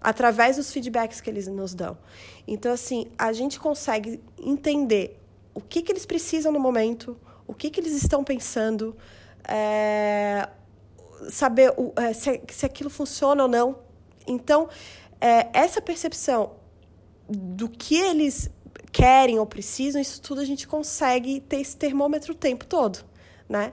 através 0.00 0.56
dos 0.56 0.72
feedbacks 0.72 1.20
que 1.20 1.28
eles 1.30 1.46
nos 1.46 1.74
dão. 1.74 1.98
Então, 2.46 2.72
assim, 2.72 3.06
a 3.16 3.32
gente 3.32 3.58
consegue 3.58 4.20
entender 4.38 5.20
o 5.54 5.60
que, 5.60 5.82
que 5.82 5.92
eles 5.92 6.06
precisam 6.06 6.52
no 6.52 6.60
momento, 6.60 7.16
o 7.46 7.54
que, 7.54 7.70
que 7.70 7.80
eles 7.80 7.92
estão 7.92 8.22
pensando, 8.22 8.96
é, 9.46 10.48
saber 11.30 11.72
o, 11.76 11.92
é, 11.96 12.12
se, 12.12 12.40
se 12.48 12.66
aquilo 12.66 12.90
funciona 12.90 13.42
ou 13.42 13.48
não. 13.48 13.78
Então, 14.26 14.68
é, 15.20 15.48
essa 15.52 15.80
percepção 15.80 16.52
do 17.28 17.68
que 17.68 17.96
eles 17.96 18.50
querem 18.92 19.38
ou 19.38 19.46
precisam, 19.46 20.00
isso 20.00 20.20
tudo 20.20 20.40
a 20.40 20.44
gente 20.44 20.66
consegue 20.66 21.40
ter 21.40 21.60
esse 21.60 21.76
termômetro 21.76 22.32
o 22.32 22.36
tempo 22.36 22.66
todo, 22.66 23.04
né? 23.48 23.72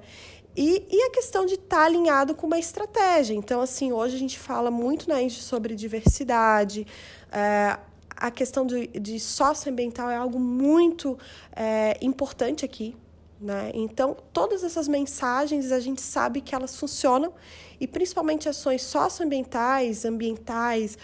E, 0.55 0.87
e 0.89 1.03
a 1.03 1.09
questão 1.09 1.45
de 1.45 1.55
estar 1.55 1.77
tá 1.77 1.85
alinhado 1.85 2.33
com 2.33 2.47
uma 2.47 2.57
estratégia. 2.57 3.33
Então, 3.33 3.59
assim, 3.59 3.91
hoje 3.91 4.15
a 4.15 4.19
gente 4.19 4.39
fala 4.39 4.71
muito 4.71 5.09
na 5.09 5.21
Engie 5.21 5.41
sobre 5.41 5.75
diversidade, 5.75 6.87
é, 7.31 7.77
a 8.15 8.31
questão 8.31 8.65
de, 8.65 8.87
de 8.87 9.19
socioambiental 9.19 10.09
é 10.09 10.15
algo 10.15 10.39
muito 10.39 11.17
é, 11.53 11.97
importante 12.01 12.63
aqui. 12.63 12.95
Né? 13.39 13.71
Então, 13.73 14.15
todas 14.31 14.63
essas 14.63 14.87
mensagens 14.87 15.71
a 15.71 15.79
gente 15.79 16.01
sabe 16.01 16.39
que 16.39 16.55
elas 16.55 16.77
funcionam 16.77 17.33
e 17.79 17.85
principalmente 17.85 18.47
ações 18.47 18.81
socioambientais, 18.83 20.05
ambientais, 20.05 20.97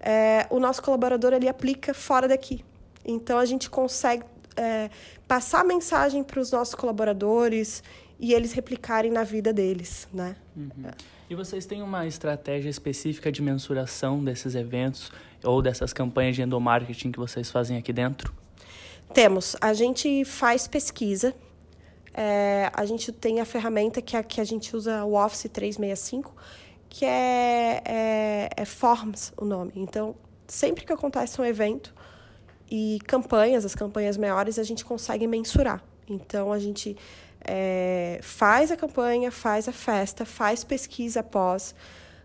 é, 0.00 0.46
o 0.50 0.58
nosso 0.58 0.82
colaborador 0.82 1.32
ele 1.32 1.48
aplica 1.48 1.94
fora 1.94 2.26
daqui. 2.26 2.64
Então, 3.04 3.38
a 3.38 3.44
gente 3.44 3.70
consegue 3.70 4.24
é, 4.56 4.90
passar 5.28 5.60
a 5.60 5.64
mensagem 5.64 6.24
para 6.24 6.40
os 6.40 6.50
nossos 6.50 6.74
colaboradores 6.74 7.84
e 8.18 8.32
eles 8.32 8.52
replicarem 8.52 9.10
na 9.10 9.22
vida 9.22 9.52
deles, 9.52 10.08
né? 10.12 10.36
Uhum. 10.56 10.90
E 11.28 11.34
vocês 11.34 11.66
têm 11.66 11.82
uma 11.82 12.06
estratégia 12.06 12.70
específica 12.70 13.30
de 13.30 13.42
mensuração 13.42 14.22
desses 14.24 14.54
eventos 14.54 15.10
ou 15.42 15.60
dessas 15.60 15.92
campanhas 15.92 16.36
de 16.36 16.42
endomarketing 16.42 17.12
que 17.12 17.18
vocês 17.18 17.50
fazem 17.50 17.76
aqui 17.76 17.92
dentro? 17.92 18.32
Temos. 19.12 19.56
A 19.60 19.72
gente 19.74 20.24
faz 20.24 20.66
pesquisa. 20.66 21.34
É, 22.14 22.70
a 22.72 22.86
gente 22.86 23.12
tem 23.12 23.40
a 23.40 23.44
ferramenta 23.44 24.00
que 24.00 24.16
a, 24.16 24.22
que 24.22 24.40
a 24.40 24.44
gente 24.44 24.74
usa, 24.74 25.04
o 25.04 25.14
Office 25.14 25.50
365, 25.52 26.34
que 26.88 27.04
é, 27.04 27.82
é, 27.84 28.48
é 28.56 28.64
Forms 28.64 29.32
o 29.36 29.44
nome. 29.44 29.72
Então, 29.76 30.14
sempre 30.46 30.86
que 30.86 30.92
acontece 30.92 31.38
um 31.40 31.44
evento 31.44 31.94
e 32.70 32.98
campanhas, 33.06 33.64
as 33.64 33.74
campanhas 33.74 34.16
maiores, 34.16 34.58
a 34.58 34.62
gente 34.62 34.84
consegue 34.84 35.26
mensurar. 35.26 35.84
Então, 36.08 36.52
a 36.52 36.58
gente 36.58 36.96
é, 37.46 38.18
faz 38.22 38.72
a 38.72 38.76
campanha, 38.76 39.30
faz 39.30 39.68
a 39.68 39.72
festa, 39.72 40.24
faz 40.24 40.64
pesquisa 40.64 41.20
após, 41.20 41.74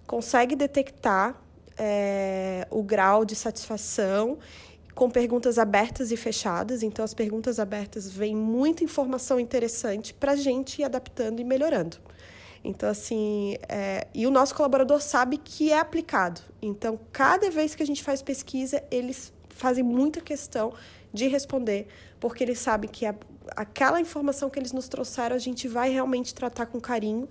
consegue 0.07 0.55
detectar 0.55 1.35
é, 1.77 2.67
o 2.69 2.81
grau 2.81 3.23
de 3.23 3.35
satisfação 3.35 4.39
com 4.93 5.09
perguntas 5.09 5.57
abertas 5.57 6.11
e 6.11 6.17
fechadas. 6.17 6.83
Então, 6.83 7.05
as 7.05 7.13
perguntas 7.13 7.59
abertas 7.59 8.09
vêm 8.09 8.35
muita 8.35 8.83
informação 8.83 9.39
interessante 9.39 10.13
para 10.13 10.33
a 10.33 10.35
gente 10.35 10.81
ir 10.81 10.83
adaptando 10.83 11.39
e 11.39 11.43
melhorando. 11.43 11.97
Então, 12.63 12.89
assim, 12.89 13.57
é, 13.67 14.07
e 14.13 14.27
o 14.27 14.31
nosso 14.31 14.53
colaborador 14.53 15.01
sabe 15.01 15.37
que 15.37 15.71
é 15.71 15.79
aplicado. 15.79 16.41
Então, 16.61 16.99
cada 17.11 17.49
vez 17.49 17.73
que 17.73 17.81
a 17.81 17.85
gente 17.85 18.03
faz 18.03 18.21
pesquisa, 18.21 18.83
eles 18.91 19.33
fazem 19.49 19.83
muita 19.83 20.21
questão 20.21 20.73
de 21.13 21.27
responder, 21.27 21.87
porque 22.21 22.43
eles 22.43 22.59
sabem 22.59 22.89
que 22.89 23.05
a, 23.05 23.15
aquela 23.57 23.99
informação 23.99 24.49
que 24.49 24.57
eles 24.57 24.71
nos 24.71 24.87
trouxeram, 24.87 25.35
a 25.35 25.39
gente 25.39 25.67
vai 25.67 25.89
realmente 25.89 26.33
tratar 26.33 26.67
com 26.67 26.79
carinho 26.79 27.27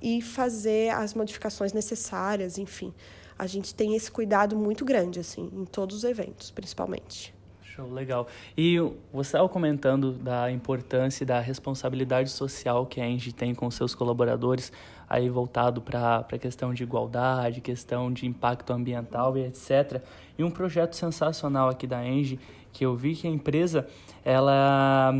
e 0.00 0.22
fazer 0.22 0.90
as 0.90 1.14
modificações 1.14 1.72
necessárias, 1.72 2.58
enfim. 2.58 2.94
A 3.38 3.46
gente 3.46 3.74
tem 3.74 3.96
esse 3.96 4.10
cuidado 4.10 4.54
muito 4.54 4.84
grande, 4.84 5.18
assim, 5.18 5.50
em 5.52 5.64
todos 5.64 5.96
os 5.96 6.04
eventos, 6.04 6.50
principalmente. 6.50 7.34
Show, 7.76 7.92
legal. 7.92 8.26
E 8.56 8.78
você 9.12 9.28
estava 9.28 9.46
comentando 9.50 10.12
da 10.12 10.50
importância 10.50 11.24
e 11.24 11.26
da 11.26 11.40
responsabilidade 11.40 12.30
social 12.30 12.86
que 12.86 13.02
a 13.02 13.06
Engie 13.06 13.32
tem 13.32 13.54
com 13.54 13.70
seus 13.70 13.94
colaboradores, 13.94 14.72
aí 15.06 15.28
voltado 15.28 15.82
para 15.82 16.24
a 16.32 16.38
questão 16.38 16.72
de 16.72 16.82
igualdade, 16.82 17.60
questão 17.60 18.10
de 18.10 18.24
impacto 18.24 18.72
ambiental 18.72 19.36
e 19.36 19.44
etc. 19.44 20.00
E 20.38 20.42
um 20.42 20.50
projeto 20.50 20.96
sensacional 20.96 21.68
aqui 21.68 21.86
da 21.86 22.02
Engie, 22.02 22.40
que 22.72 22.86
eu 22.86 22.96
vi 22.96 23.14
que 23.14 23.26
a 23.26 23.30
empresa, 23.30 23.86
ela 24.24 25.12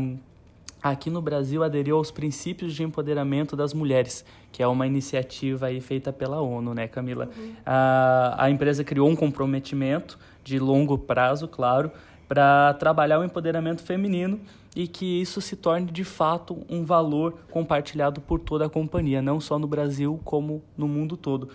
aqui 0.81 1.11
no 1.11 1.21
Brasil 1.21 1.63
aderiu 1.63 1.97
aos 1.97 2.09
princípios 2.09 2.73
de 2.73 2.81
empoderamento 2.81 3.55
das 3.55 3.71
mulheres, 3.71 4.25
que 4.51 4.63
é 4.63 4.67
uma 4.67 4.87
iniciativa 4.87 5.67
aí 5.67 5.79
feita 5.79 6.11
pela 6.11 6.41
ONU, 6.41 6.73
né, 6.73 6.87
Camila? 6.87 7.29
Uhum. 7.37 7.53
A, 7.63 8.45
a 8.45 8.49
empresa 8.49 8.83
criou 8.83 9.07
um 9.07 9.15
comprometimento 9.15 10.17
de 10.43 10.57
longo 10.57 10.97
prazo, 10.97 11.47
claro, 11.47 11.91
para 12.27 12.73
trabalhar 12.75 13.19
o 13.19 13.23
empoderamento 13.23 13.81
feminino 13.81 14.39
e 14.75 14.87
que 14.87 15.21
isso 15.21 15.41
se 15.41 15.55
torne 15.55 15.91
de 15.91 16.03
fato 16.03 16.65
um 16.69 16.83
valor 16.83 17.39
compartilhado 17.49 18.21
por 18.21 18.39
toda 18.39 18.65
a 18.65 18.69
companhia, 18.69 19.21
não 19.21 19.39
só 19.39 19.57
no 19.57 19.67
Brasil 19.67 20.19
como 20.23 20.61
no 20.77 20.87
mundo 20.87 21.17
todo. 21.17 21.49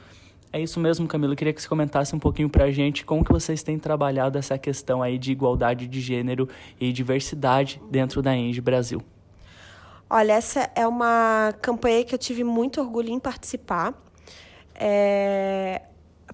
É 0.53 0.61
isso 0.61 0.79
mesmo, 0.79 1.07
Camila. 1.09 1.33
Eu 1.33 1.37
queria 1.37 1.53
que 1.53 1.63
você 1.63 1.69
comentasse 1.69 2.15
um 2.15 2.19
pouquinho 2.19 2.51
para 2.51 2.65
a 2.65 2.71
gente 2.71 3.07
como 3.07 3.25
que 3.25 3.33
vocês 3.33 3.63
têm 3.63 3.79
trabalhado 3.79 4.37
essa 4.37 4.59
questão 4.59 5.03
aí 5.03 5.17
de 5.17 5.33
igualdade 5.33 5.87
de 5.87 6.01
gênero 6.01 6.47
e 6.79 6.93
diversidade 6.93 7.81
dentro 7.91 8.21
da 8.21 8.37
Enge 8.37 8.61
Brasil. 8.61 9.03
Olha, 10.11 10.33
essa 10.35 10.71
é 10.75 10.87
uma 10.87 11.55
campanha 11.63 12.05
que 12.05 12.15
eu 12.15 12.19
tive 12.19 12.45
muito 12.45 12.83
orgulho 12.83 13.09
em 13.09 13.19
participar. 13.19 13.95
É... 14.75 15.81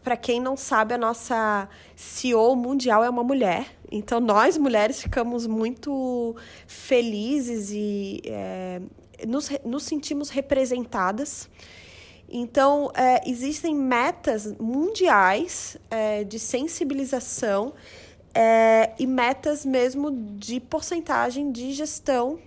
Para 0.02 0.16
quem 0.16 0.40
não 0.40 0.57
sabe, 0.57 0.95
a 0.95 0.99
nossa 0.99 1.68
CEO 1.95 2.57
mundial 2.57 3.04
é 3.04 3.11
uma 3.11 3.23
mulher. 3.23 3.77
Então, 3.90 4.21
nós 4.21 4.59
mulheres 4.59 5.00
ficamos 5.00 5.47
muito 5.47 6.37
felizes 6.66 7.71
e 7.71 8.21
é, 8.25 8.80
nos, 9.26 9.50
nos 9.64 9.85
sentimos 9.85 10.30
representadas. 10.30 11.49
Então, 12.28 12.90
é, 12.95 13.28
existem 13.28 13.75
metas 13.75 14.52
mundiais 14.59 15.76
é, 15.90 16.25
de 16.25 16.38
sensibilização 16.38 17.73
é, 18.35 18.92
e 18.99 19.07
metas 19.07 19.64
mesmo 19.64 20.11
de 20.11 20.61
porcentagem 20.61 21.50
de 21.50 21.73
gestão 21.73 22.38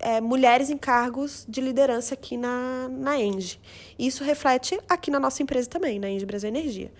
é, 0.00 0.20
mulheres 0.20 0.70
em 0.70 0.76
cargos 0.76 1.44
de 1.48 1.60
liderança 1.60 2.14
aqui 2.14 2.36
na, 2.36 2.88
na 2.88 3.18
Engie. 3.18 3.58
Isso 3.98 4.22
reflete 4.22 4.78
aqui 4.88 5.10
na 5.10 5.18
nossa 5.18 5.42
empresa 5.42 5.68
também, 5.68 5.98
na 5.98 6.08
Engie 6.08 6.26
Brasil 6.26 6.48
Energia. 6.48 6.92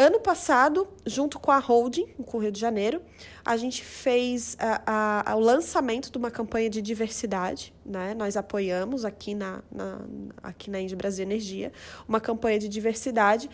Ano 0.00 0.20
passado, 0.20 0.86
junto 1.04 1.40
com 1.40 1.50
a 1.50 1.58
Holding, 1.58 2.06
com 2.24 2.38
o 2.38 2.40
Rio 2.40 2.52
de 2.52 2.60
Janeiro, 2.60 3.02
a 3.44 3.56
gente 3.56 3.84
fez 3.84 4.56
a, 4.60 5.32
a, 5.32 5.34
o 5.34 5.40
lançamento 5.40 6.12
de 6.12 6.16
uma 6.16 6.30
campanha 6.30 6.70
de 6.70 6.80
diversidade. 6.80 7.74
Né? 7.84 8.14
Nós 8.14 8.36
apoiamos 8.36 9.04
aqui 9.04 9.34
na, 9.34 9.60
na, 9.72 9.98
aqui 10.40 10.70
na 10.70 10.80
Engie 10.80 10.94
Brasil 10.94 11.24
Energia 11.24 11.72
uma 12.06 12.20
campanha 12.20 12.60
de 12.60 12.68
diversidade 12.68 13.50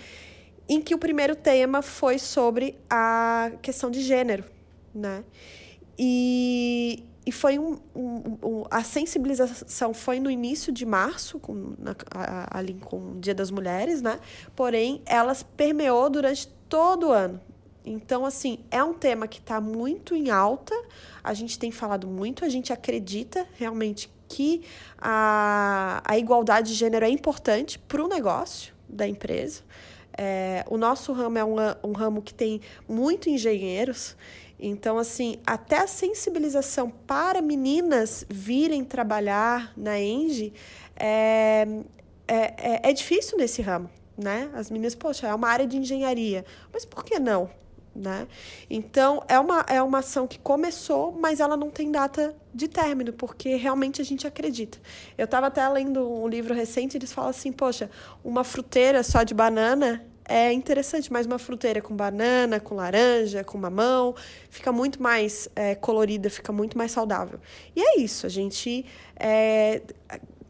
em 0.69 0.83
que 0.83 0.95
o 0.95 0.99
primeiro 0.99 1.35
tema 1.35 1.81
foi 1.81 2.19
sobre 2.19 2.79
a 2.91 3.51
questão 3.63 3.91
de 3.91 4.03
gênero. 4.03 4.45
Né? 4.95 5.25
E, 5.99 7.05
e 7.27 7.33
foi 7.33 7.59
um, 7.59 7.79
um, 7.95 8.39
um, 8.43 8.65
a 8.71 8.83
sensibilização 8.83 9.95
foi 9.95 10.21
no 10.21 10.31
início 10.31 10.73
de 10.73 10.85
março 10.85 11.39
com 11.39 11.75
na, 11.79 11.95
a, 12.11 12.59
ali 12.59 12.75
com 12.75 13.13
o 13.13 13.21
Dia 13.21 13.35
das 13.35 13.51
Mulheres 13.51 14.03
né? 14.03 14.19
Porém 14.55 15.01
elas 15.07 15.43
permeou 15.43 16.11
durante 16.11 16.49
todo 16.69 17.09
o 17.09 17.13
ano. 17.13 17.41
Então 17.85 18.27
assim 18.27 18.59
é 18.71 18.83
um 18.83 18.93
tema 18.93 19.27
que 19.27 19.39
está 19.39 19.61
muito 19.61 20.15
em 20.15 20.31
alta. 20.31 20.75
A 21.23 21.33
gente 21.33 21.59
tem 21.59 21.71
falado 21.71 22.07
muito 22.07 22.45
a 22.45 22.49
gente 22.49 22.73
acredita 22.73 23.47
realmente 23.55 24.13
que 24.29 24.63
a, 24.99 26.03
a 26.05 26.19
igualdade 26.19 26.73
de 26.73 26.75
gênero 26.75 27.05
é 27.05 27.09
importante 27.09 27.79
para 27.79 28.03
o 28.03 28.09
negócio 28.09 28.75
da 28.89 29.07
empresa. 29.07 29.63
É, 30.17 30.65
o 30.69 30.77
nosso 30.77 31.13
ramo 31.13 31.39
é 31.39 31.45
um, 31.45 31.57
um 31.83 31.93
ramo 31.93 32.23
que 32.23 32.33
tem 32.33 32.61
muito 32.89 33.29
engenheiros 33.29 34.17
então, 34.67 34.97
assim, 34.97 35.39
até 35.47 35.79
a 35.79 35.87
sensibilização 35.87 36.89
para 36.89 37.43
meninas 37.43 38.25
virem 38.31 38.83
trabalhar 38.83 39.73
na 39.77 40.01
Engie 40.01 40.55
é, 40.97 41.67
é, 42.27 42.37
é, 42.37 42.81
é 42.91 42.93
difícil 42.93 43.37
nesse 43.37 43.61
ramo. 43.61 43.91
né? 44.17 44.51
As 44.55 44.71
meninas, 44.71 44.95
poxa, 44.95 45.27
é 45.27 45.35
uma 45.35 45.49
área 45.49 45.67
de 45.67 45.77
engenharia. 45.77 46.47
Mas 46.73 46.85
por 46.85 47.05
que 47.05 47.19
não? 47.19 47.51
Né? 47.95 48.27
Então, 48.71 49.23
é 49.29 49.39
uma, 49.39 49.61
é 49.69 49.83
uma 49.83 49.99
ação 49.99 50.27
que 50.27 50.39
começou, 50.39 51.13
mas 51.13 51.41
ela 51.41 51.57
não 51.57 51.71
tem 51.71 51.93
data 51.93 52.35
de 52.53 52.67
término, 52.67 53.13
porque 53.13 53.57
realmente 53.57 54.01
a 54.01 54.05
gente 54.05 54.27
acredita. 54.27 54.79
Eu 55.19 55.27
estava 55.27 55.49
até 55.49 55.69
lendo 55.69 56.11
um 56.11 56.27
livro 56.27 56.55
recente 56.55 56.97
eles 56.97 57.13
falam 57.13 57.31
assim: 57.31 57.53
poxa, 57.53 57.91
uma 58.25 58.43
fruteira 58.43 59.03
só 59.03 59.23
de 59.23 59.35
banana 59.35 60.05
é 60.27 60.53
interessante, 60.53 61.13
mas 61.13 61.27
uma 61.27 61.39
fruteira 61.39 61.83
com 61.83 61.95
banana, 61.95 62.59
com 62.59 62.75
laranja, 62.75 63.45
com 63.45 63.59
mamão, 63.59 64.15
fica 64.49 64.73
muito 64.73 65.03
mais 65.03 65.49
é, 65.55 65.75
colorida, 65.75 66.31
fica 66.31 66.53
muito 66.53 66.79
mais 66.79 66.93
saudável. 66.93 67.39
E 67.77 67.83
é 67.83 68.01
isso, 68.01 68.27
a 68.27 68.31
gente 68.31 68.87
é, 69.17 69.83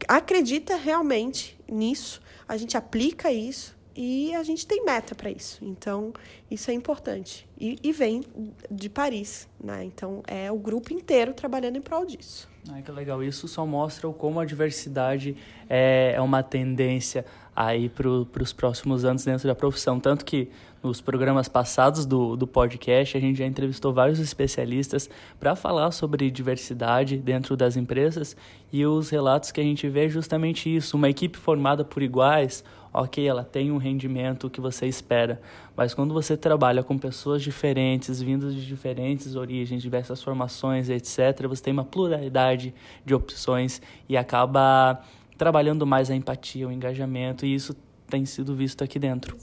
acredita 0.07 0.75
realmente 0.75 1.59
nisso, 1.67 2.21
a 2.47 2.57
gente 2.57 2.77
aplica 2.77 3.31
isso 3.31 3.75
e 3.95 4.35
a 4.35 4.43
gente 4.43 4.67
tem 4.67 4.83
meta 4.83 5.15
para 5.15 5.29
isso. 5.29 5.63
Então, 5.63 6.13
isso 6.51 6.69
é 6.69 6.73
importante. 6.73 7.47
E, 7.57 7.79
e, 7.81 7.91
vem 7.93 8.23
de 8.69 8.89
Paris, 8.89 9.47
né? 9.63 9.85
Então, 9.85 10.21
é 10.27 10.51
o 10.51 10.57
grupo 10.57 10.93
inteiro 10.93 11.33
trabalhando 11.33 11.77
em 11.77 11.81
prol 11.81 12.05
disso. 12.05 12.49
Ai, 12.69 12.81
que 12.81 12.91
legal. 12.91 13.23
Isso 13.23 13.47
só 13.47 13.65
mostra 13.65 14.09
como 14.09 14.39
a 14.39 14.45
diversidade 14.45 15.37
é, 15.69 16.13
é 16.15 16.21
uma 16.21 16.43
tendência 16.43 17.25
aí 17.55 17.87
para 17.87 18.09
os 18.09 18.51
próximos 18.51 19.05
anos 19.05 19.23
dentro 19.23 19.47
da 19.47 19.55
profissão. 19.55 19.99
Tanto 19.99 20.25
que 20.25 20.49
nos 20.83 21.01
programas 21.01 21.47
passados 21.47 22.05
do, 22.05 22.35
do 22.35 22.45
podcast 22.45 23.17
a 23.17 23.19
gente 23.19 23.39
já 23.39 23.45
entrevistou 23.45 23.91
vários 23.93 24.19
especialistas 24.19 25.09
para 25.39 25.55
falar 25.55 25.89
sobre 25.91 26.29
diversidade 26.29 27.17
dentro 27.17 27.57
das 27.57 27.75
empresas 27.75 28.35
e 28.71 28.85
os 28.85 29.09
relatos 29.09 29.51
que 29.51 29.59
a 29.59 29.63
gente 29.63 29.87
vê 29.89 30.05
é 30.05 30.09
justamente 30.09 30.73
isso. 30.73 30.97
Uma 30.97 31.09
equipe 31.09 31.37
formada 31.37 31.83
por 31.83 32.03
iguais, 32.03 32.63
ok, 32.93 33.27
ela 33.27 33.43
tem 33.43 33.71
um 33.71 33.77
rendimento 33.77 34.49
que 34.49 34.61
você 34.61 34.85
espera, 34.85 35.41
mas 35.75 35.93
quando 35.93 36.13
você 36.13 36.37
trabalha 36.37 36.83
com 36.83 36.97
pessoas 36.97 37.41
diferentes, 37.41 38.21
vindas 38.21 38.53
de 38.53 38.65
diferentes 38.65 39.35
origens, 39.35 39.81
diversas 39.81 40.21
formações, 40.21 40.89
etc., 40.89 41.47
você 41.47 41.63
tem 41.63 41.73
uma 41.73 41.85
pluralidade 41.85 42.73
de 43.03 43.15
opções 43.15 43.81
e 44.07 44.15
acaba 44.15 45.01
trabalhando 45.37 45.85
mais 45.85 46.09
a 46.09 46.15
empatia, 46.15 46.67
o 46.67 46.71
engajamento, 46.71 47.45
e 47.45 47.53
isso 47.53 47.75
tem 48.07 48.25
sido 48.25 48.55
visto 48.55 48.83
aqui 48.83 48.99
dentro. 48.99 49.37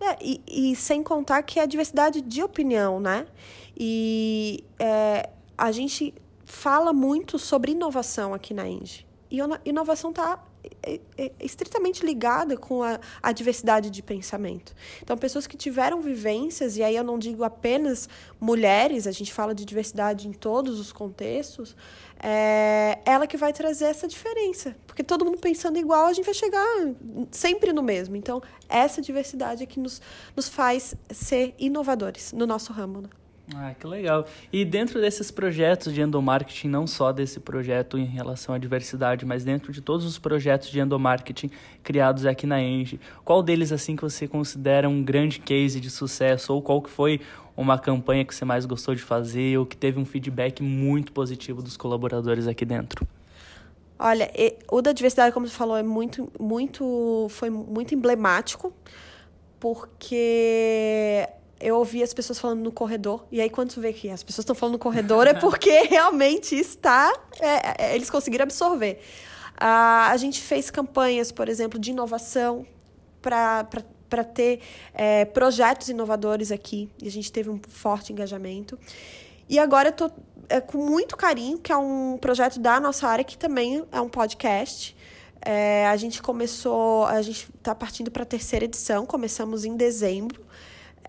É, 0.00 0.16
e, 0.20 0.40
e, 0.46 0.76
sem 0.76 1.02
contar 1.02 1.42
que 1.42 1.60
é 1.60 1.62
a 1.62 1.66
diversidade 1.66 2.20
de 2.20 2.42
opinião, 2.42 2.98
né? 2.98 3.26
E 3.76 4.64
é, 4.78 5.28
a 5.56 5.70
gente 5.70 6.14
fala 6.44 6.92
muito 6.92 7.38
sobre 7.38 7.72
inovação 7.72 8.34
aqui 8.34 8.54
na 8.54 8.68
Engie. 8.68 9.06
E 9.30 9.38
inovação 9.64 10.10
está 10.10 10.42
estritamente 11.38 12.04
ligada 12.04 12.56
com 12.56 12.82
a, 12.82 12.98
a, 13.22 13.32
diversidade 13.32 13.90
de 13.90 14.02
pensamento. 14.02 14.74
Então, 15.02 15.16
pessoas 15.16 15.46
que 15.46 15.56
tiveram 15.56 16.00
vivências, 16.00 16.76
e 16.76 16.82
aí 16.82 16.96
eu 16.96 17.04
não 17.04 17.18
digo 17.18 17.44
apenas 17.44 18.08
mulheres, 18.40 19.06
a 19.06 19.12
gente 19.12 19.32
fala 19.32 19.54
de 19.54 19.64
diversidade 19.64 20.28
em 20.28 20.32
todos 20.32 20.78
os 20.80 20.92
contextos, 20.92 21.76
é 22.22 22.98
ela 23.04 23.26
que 23.26 23.36
vai 23.36 23.52
trazer 23.52 23.86
essa 23.86 24.06
diferença. 24.06 24.76
Porque 24.86 25.02
todo 25.02 25.24
mundo 25.24 25.38
pensando 25.38 25.78
igual, 25.78 26.06
a 26.06 26.12
gente 26.12 26.24
vai 26.24 26.34
chegar 26.34 26.66
sempre 27.30 27.72
no 27.72 27.82
mesmo. 27.82 28.16
Então, 28.16 28.42
essa 28.68 29.00
diversidade 29.00 29.62
é 29.62 29.66
que 29.66 29.80
nos, 29.80 30.00
nos 30.36 30.48
faz 30.48 30.94
ser 31.10 31.54
inovadores 31.58 32.32
no 32.32 32.46
nosso 32.46 32.72
ramo. 32.72 33.02
Né? 33.02 33.08
Ah, 33.54 33.74
que 33.78 33.86
legal. 33.86 34.26
E 34.52 34.64
dentro 34.64 35.00
desses 35.00 35.30
projetos 35.30 35.92
de 35.92 36.00
endomarketing, 36.00 36.68
não 36.68 36.86
só 36.86 37.12
desse 37.12 37.40
projeto 37.40 37.98
em 37.98 38.04
relação 38.04 38.54
à 38.54 38.58
diversidade, 38.58 39.26
mas 39.26 39.44
dentro 39.44 39.72
de 39.72 39.80
todos 39.80 40.06
os 40.06 40.18
projetos 40.18 40.70
de 40.70 40.78
endomarketing 40.78 41.50
criados 41.82 42.26
aqui 42.26 42.46
na 42.46 42.62
Engie, 42.62 43.00
qual 43.24 43.42
deles 43.42 43.72
assim 43.72 43.96
que 43.96 44.02
você 44.02 44.28
considera 44.28 44.88
um 44.88 45.02
grande 45.02 45.40
case 45.40 45.80
de 45.80 45.90
sucesso 45.90 46.54
ou 46.54 46.62
qual 46.62 46.80
que 46.80 46.90
foi 46.90 47.20
uma 47.56 47.78
campanha 47.78 48.24
que 48.24 48.34
você 48.34 48.44
mais 48.44 48.64
gostou 48.64 48.94
de 48.94 49.02
fazer 49.02 49.58
ou 49.58 49.66
que 49.66 49.76
teve 49.76 49.98
um 49.98 50.04
feedback 50.04 50.62
muito 50.62 51.12
positivo 51.12 51.62
dos 51.62 51.76
colaboradores 51.76 52.46
aqui 52.46 52.64
dentro? 52.64 53.06
Olha, 53.98 54.30
o 54.70 54.80
da 54.80 54.92
diversidade, 54.92 55.34
como 55.34 55.46
você 55.46 55.54
falou, 55.54 55.76
é 55.76 55.82
muito, 55.82 56.32
muito, 56.40 57.26
foi 57.28 57.50
muito 57.50 57.94
emblemático, 57.94 58.72
porque 59.58 61.28
eu 61.60 61.76
ouvi 61.76 62.02
as 62.02 62.14
pessoas 62.14 62.38
falando 62.38 62.60
no 62.60 62.72
corredor, 62.72 63.24
e 63.30 63.40
aí 63.40 63.50
quando 63.50 63.74
tu 63.74 63.80
vê 63.80 63.92
que 63.92 64.08
as 64.08 64.22
pessoas 64.22 64.44
estão 64.44 64.54
falando 64.56 64.74
no 64.74 64.78
corredor 64.78 65.26
é 65.26 65.34
porque 65.34 65.82
realmente 65.90 66.54
está, 66.54 67.12
é, 67.38 67.90
é, 67.90 67.94
eles 67.94 68.08
conseguiram 68.08 68.44
absorver. 68.44 69.00
Ah, 69.56 70.08
a 70.10 70.16
gente 70.16 70.40
fez 70.40 70.70
campanhas, 70.70 71.30
por 71.30 71.48
exemplo, 71.48 71.78
de 71.78 71.90
inovação 71.90 72.66
para 73.20 74.24
ter 74.34 74.60
é, 74.94 75.26
projetos 75.26 75.88
inovadores 75.88 76.50
aqui, 76.50 76.88
e 77.00 77.06
a 77.06 77.10
gente 77.10 77.30
teve 77.30 77.50
um 77.50 77.60
forte 77.68 78.12
engajamento. 78.12 78.78
E 79.48 79.58
agora 79.58 79.88
eu 79.88 79.90
estou 79.90 80.10
é, 80.48 80.60
com 80.60 80.78
muito 80.78 81.16
carinho, 81.16 81.58
que 81.58 81.70
é 81.70 81.76
um 81.76 82.16
projeto 82.18 82.58
da 82.58 82.80
nossa 82.80 83.06
área, 83.06 83.24
que 83.24 83.36
também 83.36 83.84
é 83.92 84.00
um 84.00 84.08
podcast. 84.08 84.96
É, 85.42 85.86
a 85.86 85.96
gente 85.96 86.22
começou, 86.22 87.04
a 87.06 87.20
gente 87.20 87.48
está 87.58 87.74
partindo 87.74 88.10
para 88.10 88.22
a 88.22 88.26
terceira 88.26 88.64
edição, 88.64 89.04
começamos 89.04 89.64
em 89.64 89.76
dezembro. 89.76 90.44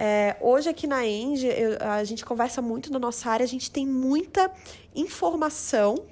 É, 0.03 0.35
hoje 0.41 0.67
aqui 0.67 0.87
na 0.87 1.05
Enge, 1.05 1.47
a 1.79 2.03
gente 2.03 2.25
conversa 2.25 2.59
muito 2.59 2.91
na 2.91 2.97
nossa 2.97 3.29
área, 3.29 3.43
a 3.43 3.47
gente 3.47 3.69
tem 3.69 3.85
muita 3.85 4.51
informação, 4.95 6.07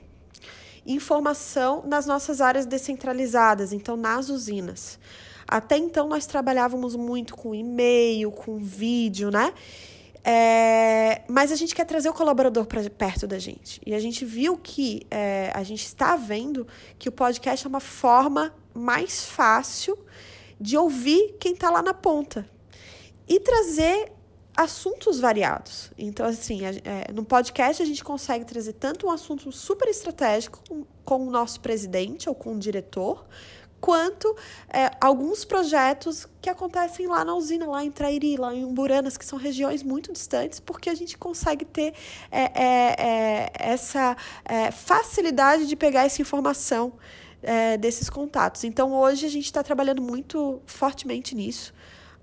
informação 0.86 1.82
nas 1.88 2.06
nossas 2.06 2.40
áreas 2.40 2.68
descentralizadas, 2.68 3.74
então 3.74 3.98
nas 3.98 4.30
usinas. 4.30 5.00
Até 5.48 5.76
então 5.76 6.08
nós 6.08 6.28
trabalhávamos 6.28 6.96
muito 6.96 7.36
com 7.36 7.56
e-mail, 7.56 8.32
com 8.32 8.60
vídeo, 8.60 9.32
né? 9.32 9.52
É, 10.24 11.24
mas 11.28 11.52
a 11.52 11.56
gente 11.56 11.74
quer 11.74 11.86
trazer 11.86 12.10
o 12.10 12.14
colaborador 12.14 12.68
para 12.68 12.88
perto 12.92 13.26
da 13.26 13.40
gente. 13.40 13.82
E 13.84 13.96
a 13.96 14.00
gente 14.00 14.24
viu 14.24 14.56
que 14.56 15.02
é, 15.10 15.52
a 15.52 15.64
gente 15.64 15.84
está 15.84 16.16
vendo 16.16 16.68
que 17.00 17.10
o 17.10 17.12
podcast 17.12 17.66
é 17.66 17.68
uma 17.68 17.80
forma 17.80 18.54
mais 18.72 19.26
fácil 19.26 19.98
de 20.62 20.78
ouvir 20.78 21.38
quem 21.40 21.54
está 21.54 21.72
lá 21.72 21.82
na 21.82 21.96
ponta 21.96 22.46
e 23.30 23.40
trazer 23.40 24.12
assuntos 24.58 25.22
variados. 25.22 25.90
Então, 25.98 26.26
assim, 26.26 26.66
é, 26.66 27.12
no 27.14 27.24
podcast 27.24 27.82
a 27.82 27.86
gente 27.86 28.04
consegue 28.04 28.44
trazer 28.44 28.74
tanto 28.74 29.08
um 29.08 29.12
assunto 29.12 29.52
super 29.54 29.88
estratégico 29.88 30.62
com, 30.68 30.84
com 31.06 31.28
o 31.28 31.32
nosso 31.32 31.62
presidente 31.62 32.28
ou 32.28 32.36
com 32.36 32.56
o 32.56 32.60
diretor, 32.60 33.26
quanto 33.80 34.36
é, 34.68 34.92
alguns 35.00 35.46
projetos 35.46 36.28
que 36.42 36.50
acontecem 36.50 37.08
lá 37.08 37.24
na 37.24 37.34
usina, 37.36 37.66
lá 37.68 37.86
em 37.86 37.92
Trairi, 37.92 38.36
lá 38.36 38.54
em 38.54 38.66
Umburanas, 38.66 39.16
que 39.16 39.24
são 39.24 39.40
regiões 39.40 39.82
muito 39.82 40.12
distantes, 40.12 40.60
porque 40.60 40.90
a 40.90 40.96
gente 40.96 41.18
consegue 41.18 41.64
ter 41.64 41.94
é, 42.30 42.52
é, 42.62 43.52
essa 43.54 44.18
facilidade 44.74 45.68
de 45.68 45.76
pegar 45.78 46.04
essa 46.04 46.22
informação 46.22 46.94
desses 47.80 48.10
contatos. 48.10 48.66
Então, 48.66 48.94
hoje 48.94 49.26
a 49.26 49.30
gente 49.30 49.46
está 49.46 49.64
trabalhando 49.64 50.02
muito 50.02 50.62
fortemente 50.66 51.34
nisso 51.34 51.74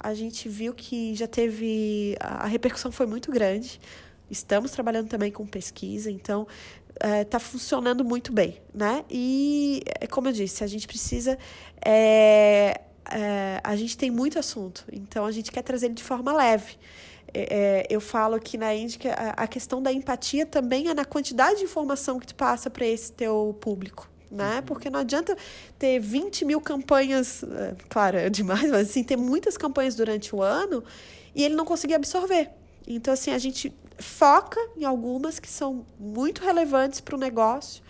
a 0.06 0.14
gente 0.14 0.48
viu 0.48 0.72
que 0.72 1.14
já 1.16 1.26
teve. 1.26 2.16
A 2.20 2.46
repercussão 2.46 2.92
foi 2.92 3.06
muito 3.06 3.30
grande. 3.32 3.80
Estamos 4.30 4.70
trabalhando 4.70 5.08
também 5.08 5.32
com 5.32 5.44
pesquisa, 5.44 6.10
então 6.10 6.46
está 6.94 7.38
é, 7.38 7.40
funcionando 7.40 8.04
muito 8.04 8.32
bem, 8.32 8.60
né? 8.72 9.04
E, 9.10 9.82
é, 10.00 10.06
como 10.06 10.28
eu 10.28 10.32
disse, 10.32 10.62
a 10.62 10.66
gente 10.66 10.86
precisa. 10.86 11.36
É, 11.84 12.80
é, 13.10 13.60
a 13.62 13.74
gente 13.74 13.96
tem 13.98 14.10
muito 14.10 14.38
assunto, 14.38 14.84
então 14.92 15.24
a 15.24 15.32
gente 15.32 15.50
quer 15.50 15.62
trazer 15.62 15.86
ele 15.86 15.94
de 15.94 16.04
forma 16.04 16.32
leve. 16.32 16.76
É, 17.34 17.82
é 17.82 17.86
eu 17.90 18.00
falo 18.00 18.38
que 18.38 18.56
na 18.56 18.72
Índica 18.74 19.12
a 19.36 19.46
questão 19.48 19.82
da 19.82 19.92
empatia 19.92 20.46
também 20.46 20.88
é 20.88 20.94
na 20.94 21.04
quantidade 21.04 21.58
de 21.58 21.64
informação 21.64 22.20
que 22.20 22.28
tu 22.28 22.34
passa 22.36 22.70
para 22.70 22.86
esse 22.86 23.12
teu 23.12 23.56
público 23.60 24.08
né? 24.30 24.56
Uhum. 24.56 24.62
Porque 24.62 24.90
não 24.90 25.00
adianta 25.00 25.36
ter 25.78 25.98
20 25.98 26.44
mil 26.44 26.60
campanhas, 26.60 27.42
é, 27.42 27.74
claro, 27.88 28.16
é 28.16 28.30
demais, 28.30 28.68
mas 28.70 28.90
assim, 28.90 29.02
ter 29.02 29.16
muitas 29.16 29.56
campanhas 29.56 29.94
durante 29.94 30.34
o 30.34 30.42
ano 30.42 30.82
e 31.34 31.44
ele 31.44 31.54
não 31.54 31.64
conseguir 31.64 31.94
absorver. 31.94 32.50
Então, 32.86 33.12
assim, 33.12 33.30
a 33.30 33.38
gente 33.38 33.74
foca 33.98 34.60
em 34.76 34.84
algumas 34.84 35.38
que 35.38 35.48
são 35.48 35.84
muito 35.98 36.42
relevantes 36.42 37.00
para 37.00 37.14
o 37.14 37.18
negócio 37.18 37.82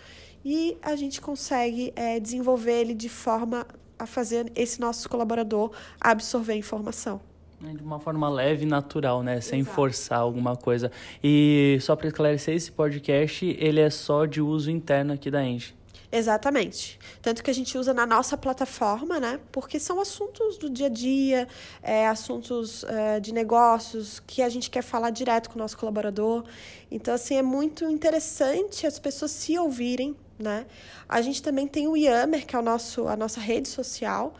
e 0.43 0.77
a 0.81 0.95
gente 0.95 1.19
consegue 1.19 1.91
é, 1.95 2.19
desenvolver 2.19 2.71
ele 2.71 2.93
de 2.93 3.09
forma 3.09 3.65
a 3.99 4.05
fazer 4.05 4.51
esse 4.55 4.79
nosso 4.79 5.09
colaborador 5.09 5.71
absorver 5.99 6.53
a 6.53 6.55
informação. 6.55 7.19
É, 7.65 7.73
de 7.73 7.83
uma 7.83 7.99
forma 7.99 8.29
leve 8.29 8.63
e 8.63 8.67
natural, 8.67 9.23
né? 9.23 9.41
Sem 9.41 9.61
Exato. 9.61 9.75
forçar 9.75 10.19
alguma 10.19 10.55
coisa. 10.55 10.91
E 11.23 11.77
só 11.81 11.95
para 11.95 12.07
esclarecer, 12.07 12.55
esse 12.55 12.71
podcast, 12.71 13.45
ele 13.59 13.79
é 13.79 13.89
só 13.89 14.25
de 14.25 14.41
uso 14.41 14.69
interno 14.69 15.13
aqui 15.13 15.31
da 15.31 15.43
Engie. 15.43 15.73
Exatamente. 16.09 16.97
Tanto 17.21 17.43
que 17.43 17.51
a 17.51 17.53
gente 17.53 17.77
usa 17.77 17.93
na 17.93 18.05
nossa 18.05 18.37
plataforma, 18.37 19.19
né? 19.19 19.39
Porque 19.51 19.77
são 19.77 19.99
assuntos 19.99 20.57
do 20.57 20.69
dia 20.69 20.85
a 20.85 20.89
dia, 20.89 21.47
é, 21.83 22.07
assuntos 22.07 22.85
é, 22.85 23.19
de 23.19 23.33
negócios 23.33 24.21
que 24.25 24.41
a 24.41 24.47
gente 24.47 24.69
quer 24.69 24.81
falar 24.81 25.09
direto 25.09 25.49
com 25.49 25.55
o 25.55 25.61
nosso 25.61 25.77
colaborador. 25.77 26.45
Então, 26.89 27.13
assim, 27.13 27.35
é 27.35 27.41
muito 27.41 27.83
interessante 27.85 28.87
as 28.87 28.97
pessoas 28.99 29.31
se 29.31 29.57
ouvirem, 29.57 30.15
né? 30.39 30.65
A 31.09 31.21
gente 31.21 31.43
também 31.43 31.67
tem 31.67 31.89
o 31.89 31.97
Yammer, 31.97 32.45
que 32.45 32.55
é 32.55 32.59
o 32.59 32.61
nosso, 32.61 33.07
a 33.07 33.17
nossa 33.17 33.41
rede 33.41 33.67
social. 33.67 34.33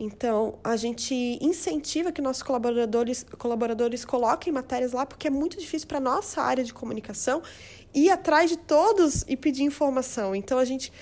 Então, 0.00 0.60
a 0.62 0.76
gente 0.76 1.38
incentiva 1.40 2.12
que 2.12 2.22
nossos 2.22 2.44
colaboradores, 2.44 3.26
colaboradores 3.36 4.04
coloquem 4.04 4.52
matérias 4.52 4.92
lá, 4.92 5.04
porque 5.04 5.26
é 5.26 5.30
muito 5.30 5.58
difícil 5.58 5.88
para 5.88 5.98
nossa 5.98 6.40
área 6.40 6.62
de 6.62 6.72
comunicação 6.72 7.42
ir 7.92 8.08
atrás 8.08 8.48
de 8.48 8.56
todos 8.56 9.24
e 9.26 9.36
pedir 9.36 9.64
informação. 9.64 10.36
Então, 10.36 10.56
a 10.56 10.64
gente 10.64 10.92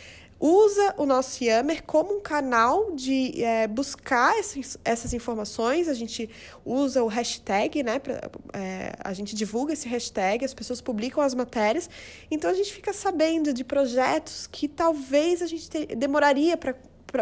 usa 0.41 0.95
o 0.97 1.05
nosso 1.05 1.43
Yammer 1.45 1.83
como 1.85 2.17
um 2.17 2.21
canal 2.21 2.93
de 2.93 3.43
é, 3.43 3.67
buscar 3.67 4.39
essas, 4.39 4.79
essas 4.85 5.13
informações. 5.13 5.89
A 5.89 5.95
gente 5.95 6.31
usa 6.65 7.03
o 7.03 7.07
hashtag, 7.07 7.83
né? 7.83 7.99
Pra, 7.99 8.31
é, 8.55 8.95
a 9.03 9.13
gente 9.13 9.35
divulga 9.35 9.73
esse 9.73 9.89
hashtag, 9.89 10.45
as 10.45 10.55
pessoas 10.55 10.81
publicam 10.81 11.23
as 11.23 11.35
matérias. 11.35 11.89
Então 12.31 12.51
a 12.51 12.55
gente 12.55 12.73
fica 12.73 12.93
sabendo 12.93 13.53
de 13.53 13.65
projetos 13.65 14.47
que 14.47 14.69
talvez 14.69 15.43
a 15.43 15.47
gente 15.47 15.69
te, 15.69 15.87
demoraria 15.97 16.57
para 16.57 16.75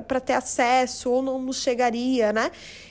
para 0.03 0.21
ter 0.21 0.35
acesso 0.35 1.11
ou 1.11 1.23
não 1.23 1.41
nos 1.41 1.63
chegaria, 1.63 2.33
né? 2.33 2.51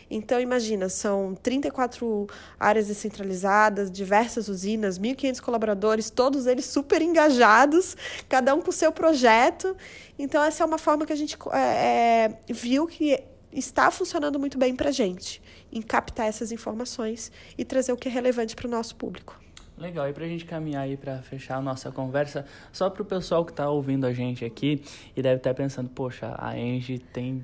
Então, 0.09 0.39
imagina, 0.39 0.89
são 0.89 1.33
34 1.41 2.27
áreas 2.59 2.87
descentralizadas, 2.87 3.89
diversas 3.89 4.47
usinas, 4.47 4.99
1.500 4.99 5.39
colaboradores, 5.41 6.09
todos 6.09 6.45
eles 6.45 6.65
super 6.65 7.01
engajados, 7.01 7.97
cada 8.29 8.53
um 8.53 8.61
com 8.61 8.69
o 8.69 8.73
seu 8.73 8.91
projeto. 8.91 9.75
Então, 10.17 10.43
essa 10.43 10.63
é 10.63 10.65
uma 10.65 10.77
forma 10.77 11.05
que 11.05 11.13
a 11.13 11.15
gente 11.15 11.35
é, 11.51 11.57
é, 11.57 12.53
viu 12.53 12.85
que 12.85 13.23
está 13.51 13.89
funcionando 13.89 14.39
muito 14.39 14.57
bem 14.57 14.75
para 14.75 14.89
a 14.89 14.91
gente, 14.91 15.41
em 15.71 15.81
captar 15.81 16.27
essas 16.27 16.51
informações 16.51 17.31
e 17.57 17.65
trazer 17.65 17.91
o 17.91 17.97
que 17.97 18.07
é 18.07 18.11
relevante 18.11 18.55
para 18.55 18.67
o 18.67 18.69
nosso 18.69 18.95
público. 18.95 19.42
Legal, 19.77 20.07
e 20.07 20.13
para 20.13 20.25
a 20.25 20.27
gente 20.27 20.45
caminhar 20.45 20.83
aí 20.83 20.95
para 20.95 21.17
fechar 21.23 21.57
a 21.57 21.61
nossa 21.61 21.91
conversa, 21.91 22.45
só 22.71 22.89
para 22.89 23.01
o 23.01 23.05
pessoal 23.05 23.43
que 23.43 23.51
está 23.51 23.69
ouvindo 23.69 24.05
a 24.05 24.13
gente 24.13 24.45
aqui 24.45 24.83
e 25.15 25.21
deve 25.21 25.37
estar 25.37 25.49
tá 25.49 25.53
pensando, 25.55 25.89
poxa, 25.89 26.35
a 26.37 26.57
Engie 26.57 26.99
tem 26.99 27.43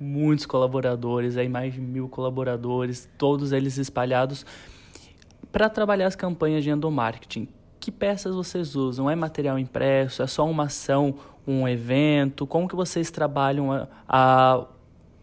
muitos 0.00 0.46
colaboradores, 0.46 1.36
aí 1.36 1.48
mais 1.48 1.74
de 1.74 1.80
mil 1.80 2.08
colaboradores, 2.08 3.08
todos 3.16 3.52
eles 3.52 3.76
espalhados, 3.76 4.44
para 5.52 5.68
trabalhar 5.68 6.06
as 6.06 6.16
campanhas 6.16 6.64
de 6.64 6.70
endomarketing. 6.70 7.48
Que 7.78 7.90
peças 7.90 8.34
vocês 8.34 8.74
usam? 8.74 9.08
É 9.08 9.14
material 9.14 9.58
impresso? 9.58 10.22
É 10.22 10.26
só 10.26 10.44
uma 10.48 10.64
ação, 10.64 11.14
um 11.46 11.68
evento? 11.68 12.46
Como 12.46 12.68
que 12.68 12.76
vocês 12.76 13.10
trabalham 13.10 13.72
a, 13.72 13.88
a 14.08 14.66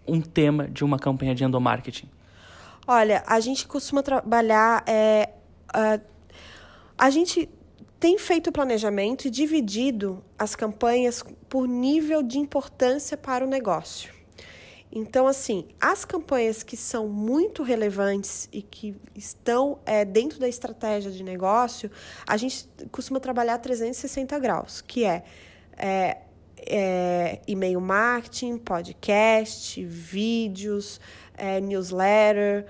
um 0.07 0.21
tema 0.21 0.67
de 0.67 0.83
uma 0.83 0.97
campanha 0.97 1.35
de 1.35 1.43
endomarketing? 1.43 2.09
Olha, 2.87 3.23
a 3.27 3.39
gente 3.39 3.67
costuma 3.67 4.01
trabalhar 4.01 4.83
é, 4.87 5.29
a 6.97 7.09
gente 7.09 7.49
tem 7.99 8.17
feito 8.17 8.51
planejamento 8.51 9.25
e 9.25 9.29
dividido 9.29 10.23
as 10.37 10.55
campanhas 10.55 11.23
por 11.49 11.67
nível 11.67 12.21
de 12.21 12.37
importância 12.37 13.17
para 13.17 13.45
o 13.45 13.47
negócio. 13.47 14.17
Então, 14.91 15.27
assim, 15.27 15.67
as 15.81 16.05
campanhas 16.05 16.63
que 16.63 16.77
são 16.77 17.07
muito 17.07 17.61
relevantes 17.61 18.47
e 18.53 18.61
que 18.61 18.95
estão 19.13 19.79
é, 19.85 20.05
dentro 20.05 20.39
da 20.39 20.47
estratégia 20.47 21.11
de 21.11 21.23
negócio, 21.23 21.91
a 22.25 22.37
gente 22.37 22.69
costuma 22.91 23.19
trabalhar 23.19 23.57
360 23.57 24.39
graus, 24.39 24.81
que 24.81 25.03
é, 25.03 25.23
é, 25.77 26.17
é 26.65 27.41
e-mail 27.47 27.81
marketing, 27.81 28.57
podcast, 28.57 29.83
vídeos, 29.83 31.01
é, 31.35 31.59
newsletter, 31.59 32.65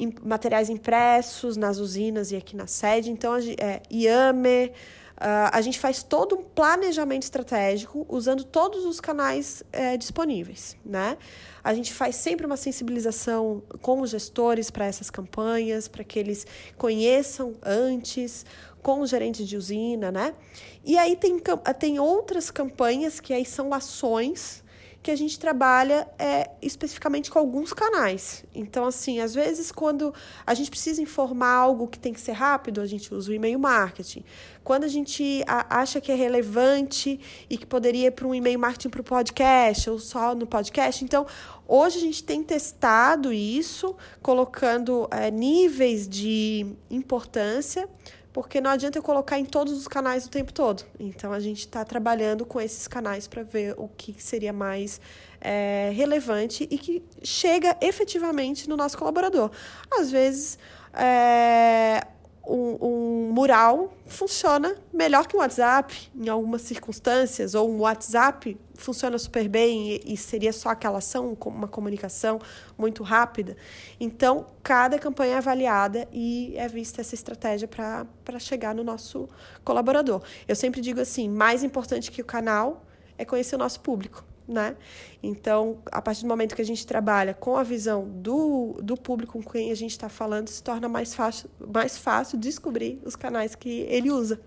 é, 0.00 0.28
materiais 0.28 0.68
impressos 0.70 1.56
nas 1.56 1.78
usinas 1.78 2.32
e 2.32 2.36
aqui 2.36 2.56
na 2.56 2.66
sede. 2.66 3.10
Então, 3.10 3.34
é, 3.58 3.82
IAME, 3.90 4.72
Uh, 5.20 5.52
a 5.52 5.60
gente 5.60 5.78
faz 5.78 6.02
todo 6.02 6.34
um 6.34 6.42
planejamento 6.42 7.24
estratégico 7.24 8.06
usando 8.08 8.42
todos 8.42 8.86
os 8.86 9.02
canais 9.02 9.62
é, 9.70 9.94
disponíveis, 9.94 10.78
né? 10.82 11.18
A 11.62 11.74
gente 11.74 11.92
faz 11.92 12.16
sempre 12.16 12.46
uma 12.46 12.56
sensibilização 12.56 13.62
com 13.82 14.00
os 14.00 14.08
gestores 14.08 14.70
para 14.70 14.86
essas 14.86 15.10
campanhas, 15.10 15.88
para 15.88 16.02
que 16.04 16.18
eles 16.18 16.46
conheçam 16.78 17.52
antes, 17.62 18.46
com 18.82 19.02
os 19.02 19.10
gerentes 19.10 19.46
de 19.46 19.58
usina, 19.58 20.10
né? 20.10 20.34
E 20.82 20.96
aí 20.96 21.14
tem, 21.14 21.38
tem 21.78 21.98
outras 21.98 22.50
campanhas 22.50 23.20
que 23.20 23.34
aí 23.34 23.44
são 23.44 23.74
ações 23.74 24.64
que 25.02 25.10
a 25.10 25.16
gente 25.16 25.38
trabalha 25.38 26.06
é, 26.18 26.50
especificamente 26.60 27.30
com 27.30 27.38
alguns 27.38 27.72
canais. 27.72 28.44
Então, 28.54 28.84
assim, 28.84 29.20
às 29.20 29.34
vezes, 29.34 29.72
quando 29.72 30.12
a 30.46 30.52
gente 30.52 30.70
precisa 30.70 31.00
informar 31.00 31.52
algo 31.52 31.88
que 31.88 31.98
tem 31.98 32.12
que 32.12 32.20
ser 32.20 32.32
rápido, 32.32 32.82
a 32.82 32.86
gente 32.86 33.14
usa 33.14 33.30
o 33.30 33.34
e-mail 33.34 33.58
marketing. 33.58 34.22
Quando 34.62 34.84
a 34.84 34.88
gente 34.88 35.42
acha 35.46 36.02
que 36.02 36.12
é 36.12 36.14
relevante 36.14 37.18
e 37.48 37.56
que 37.56 37.64
poderia 37.64 38.08
ir 38.08 38.10
para 38.10 38.26
um 38.26 38.34
e-mail 38.34 38.58
marketing 38.58 38.90
para 38.90 39.00
o 39.00 39.04
podcast 39.04 39.88
ou 39.88 39.98
só 39.98 40.34
no 40.34 40.46
podcast, 40.46 41.02
então 41.02 41.26
hoje 41.66 41.96
a 41.96 42.00
gente 42.00 42.22
tem 42.22 42.42
testado 42.42 43.32
isso, 43.32 43.96
colocando 44.20 45.08
é, 45.10 45.30
níveis 45.30 46.06
de 46.06 46.74
importância 46.90 47.88
porque 48.32 48.60
não 48.60 48.70
adianta 48.70 48.98
eu 48.98 49.02
colocar 49.02 49.38
em 49.38 49.44
todos 49.44 49.72
os 49.72 49.88
canais 49.88 50.26
o 50.26 50.30
tempo 50.30 50.52
todo. 50.52 50.84
Então 50.98 51.32
a 51.32 51.40
gente 51.40 51.60
está 51.60 51.84
trabalhando 51.84 52.46
com 52.46 52.60
esses 52.60 52.86
canais 52.86 53.26
para 53.26 53.42
ver 53.42 53.74
o 53.76 53.88
que 53.88 54.14
seria 54.18 54.52
mais 54.52 55.00
é, 55.40 55.90
relevante 55.94 56.66
e 56.70 56.78
que 56.78 57.02
chega 57.22 57.76
efetivamente 57.80 58.68
no 58.68 58.76
nosso 58.76 58.96
colaborador. 58.96 59.50
Às 59.90 60.10
vezes 60.10 60.58
é, 60.92 62.06
um, 62.50 62.78
um, 62.80 63.32
mural 63.32 63.92
funciona 64.06 64.74
melhor 64.92 65.26
que 65.26 65.36
um 65.36 65.38
WhatsApp 65.38 66.10
em 66.14 66.28
algumas 66.28 66.62
circunstâncias, 66.62 67.54
ou 67.54 67.70
um 67.70 67.80
WhatsApp 67.80 68.58
funciona 68.74 69.16
super 69.18 69.48
bem 69.48 69.92
e, 69.92 70.14
e, 70.14 70.16
seria 70.16 70.52
só 70.52 70.70
aquela 70.70 70.98
ação, 70.98 71.36
uma 71.46 71.68
comunicação 71.68 72.40
muito 72.76 73.02
rápida. 73.02 73.56
Então, 74.00 74.46
cada 74.62 74.98
campanha 74.98 75.34
é 75.34 75.36
avaliada 75.36 76.08
e 76.12 76.54
é 76.56 76.66
vista 76.66 77.00
essa 77.00 77.14
estratégia 77.14 77.68
para 77.68 78.38
chegar 78.38 78.74
no 78.74 78.82
nosso 78.82 79.28
colaborador. 79.64 80.22
Eu 80.48 80.56
sempre 80.56 80.80
digo 80.80 81.00
assim: 81.00 81.28
mais 81.28 81.62
importante 81.62 82.10
que 82.10 82.20
o 82.20 82.24
canal 82.24 82.84
é 83.16 83.24
conhecer 83.24 83.54
o 83.54 83.58
nosso 83.58 83.80
público 83.80 84.24
né? 84.50 84.76
Então, 85.22 85.78
a 85.90 86.02
partir 86.02 86.22
do 86.22 86.28
momento 86.28 86.54
que 86.54 86.62
a 86.62 86.64
gente 86.64 86.86
trabalha 86.86 87.32
com 87.32 87.56
a 87.56 87.62
visão 87.62 88.08
do, 88.08 88.78
do 88.82 88.96
público 88.96 89.32
com 89.32 89.50
quem 89.50 89.70
a 89.70 89.76
gente 89.76 89.92
está 89.92 90.08
falando, 90.08 90.48
se 90.48 90.62
torna 90.62 90.88
mais 90.88 91.14
fácil, 91.14 91.48
mais 91.72 91.96
fácil 91.96 92.38
descobrir 92.38 93.00
os 93.04 93.14
canais 93.14 93.54
que 93.54 93.80
ele 93.88 94.10
usa. 94.10 94.40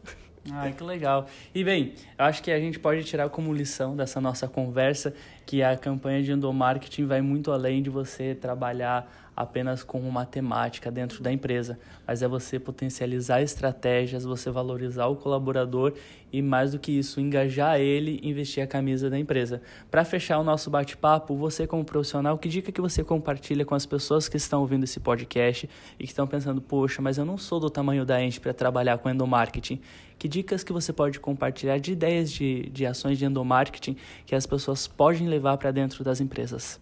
Ai, 0.51 0.73
que 0.73 0.83
legal. 0.83 1.25
E 1.55 1.63
bem, 1.63 1.93
eu 2.17 2.25
acho 2.25 2.43
que 2.43 2.51
a 2.51 2.59
gente 2.59 2.77
pode 2.77 3.03
tirar 3.05 3.29
como 3.29 3.53
lição 3.53 3.95
dessa 3.95 4.19
nossa 4.19 4.45
conversa 4.45 5.13
que 5.45 5.63
a 5.63 5.77
campanha 5.77 6.21
de 6.21 6.33
endomarketing 6.33 7.05
vai 7.05 7.21
muito 7.21 7.49
além 7.51 7.81
de 7.81 7.89
você 7.89 8.35
trabalhar 8.35 9.22
apenas 9.35 9.83
com 9.83 9.99
matemática 10.09 10.91
dentro 10.91 11.21
da 11.23 11.31
empresa, 11.31 11.79
mas 12.05 12.21
é 12.21 12.27
você 12.27 12.59
potencializar 12.59 13.41
estratégias, 13.41 14.23
você 14.23 14.49
valorizar 14.51 15.07
o 15.07 15.15
colaborador 15.15 15.93
e 16.31 16.41
mais 16.41 16.71
do 16.71 16.79
que 16.79 16.91
isso, 16.91 17.21
engajar 17.21 17.79
ele 17.79 18.19
e 18.21 18.29
investir 18.29 18.63
a 18.63 18.67
camisa 18.67 19.09
da 19.09 19.19
empresa. 19.19 19.61
Para 19.91 20.03
fechar 20.03 20.39
o 20.39 20.43
nosso 20.43 20.69
bate-papo, 20.69 21.35
você 21.35 21.67
como 21.67 21.85
profissional, 21.85 22.37
que 22.37 22.49
dica 22.49 22.71
que 22.71 22.81
você 22.81 23.03
compartilha 23.03 23.63
com 23.63 23.75
as 23.75 23.85
pessoas 23.85 24.27
que 24.27 24.37
estão 24.37 24.61
ouvindo 24.61 24.83
esse 24.83 24.99
podcast 24.99 25.69
e 25.99 26.03
que 26.03 26.11
estão 26.11 26.25
pensando, 26.25 26.61
poxa, 26.61 27.01
mas 27.01 27.17
eu 27.17 27.25
não 27.25 27.37
sou 27.37 27.59
do 27.59 27.69
tamanho 27.69 28.05
da 28.05 28.21
Ente 28.21 28.39
para 28.39 28.53
trabalhar 28.53 28.97
com 28.97 29.09
endomarketing. 29.09 29.79
Que 30.17 30.27
dicas 30.27 30.63
que 30.63 30.73
você 30.73 30.93
pode 30.93 31.19
compartilhar 31.19 31.77
de 31.79 31.91
ideias 31.91 32.31
de, 32.31 32.69
de 32.69 32.85
ações 32.85 33.17
de 33.17 33.25
endomarketing 33.25 33.95
que 34.25 34.33
as 34.33 34.45
pessoas 34.45 34.87
podem 34.87 35.27
levar 35.27 35.57
para 35.57 35.71
dentro 35.71 36.03
das 36.03 36.19
empresas? 36.19 36.79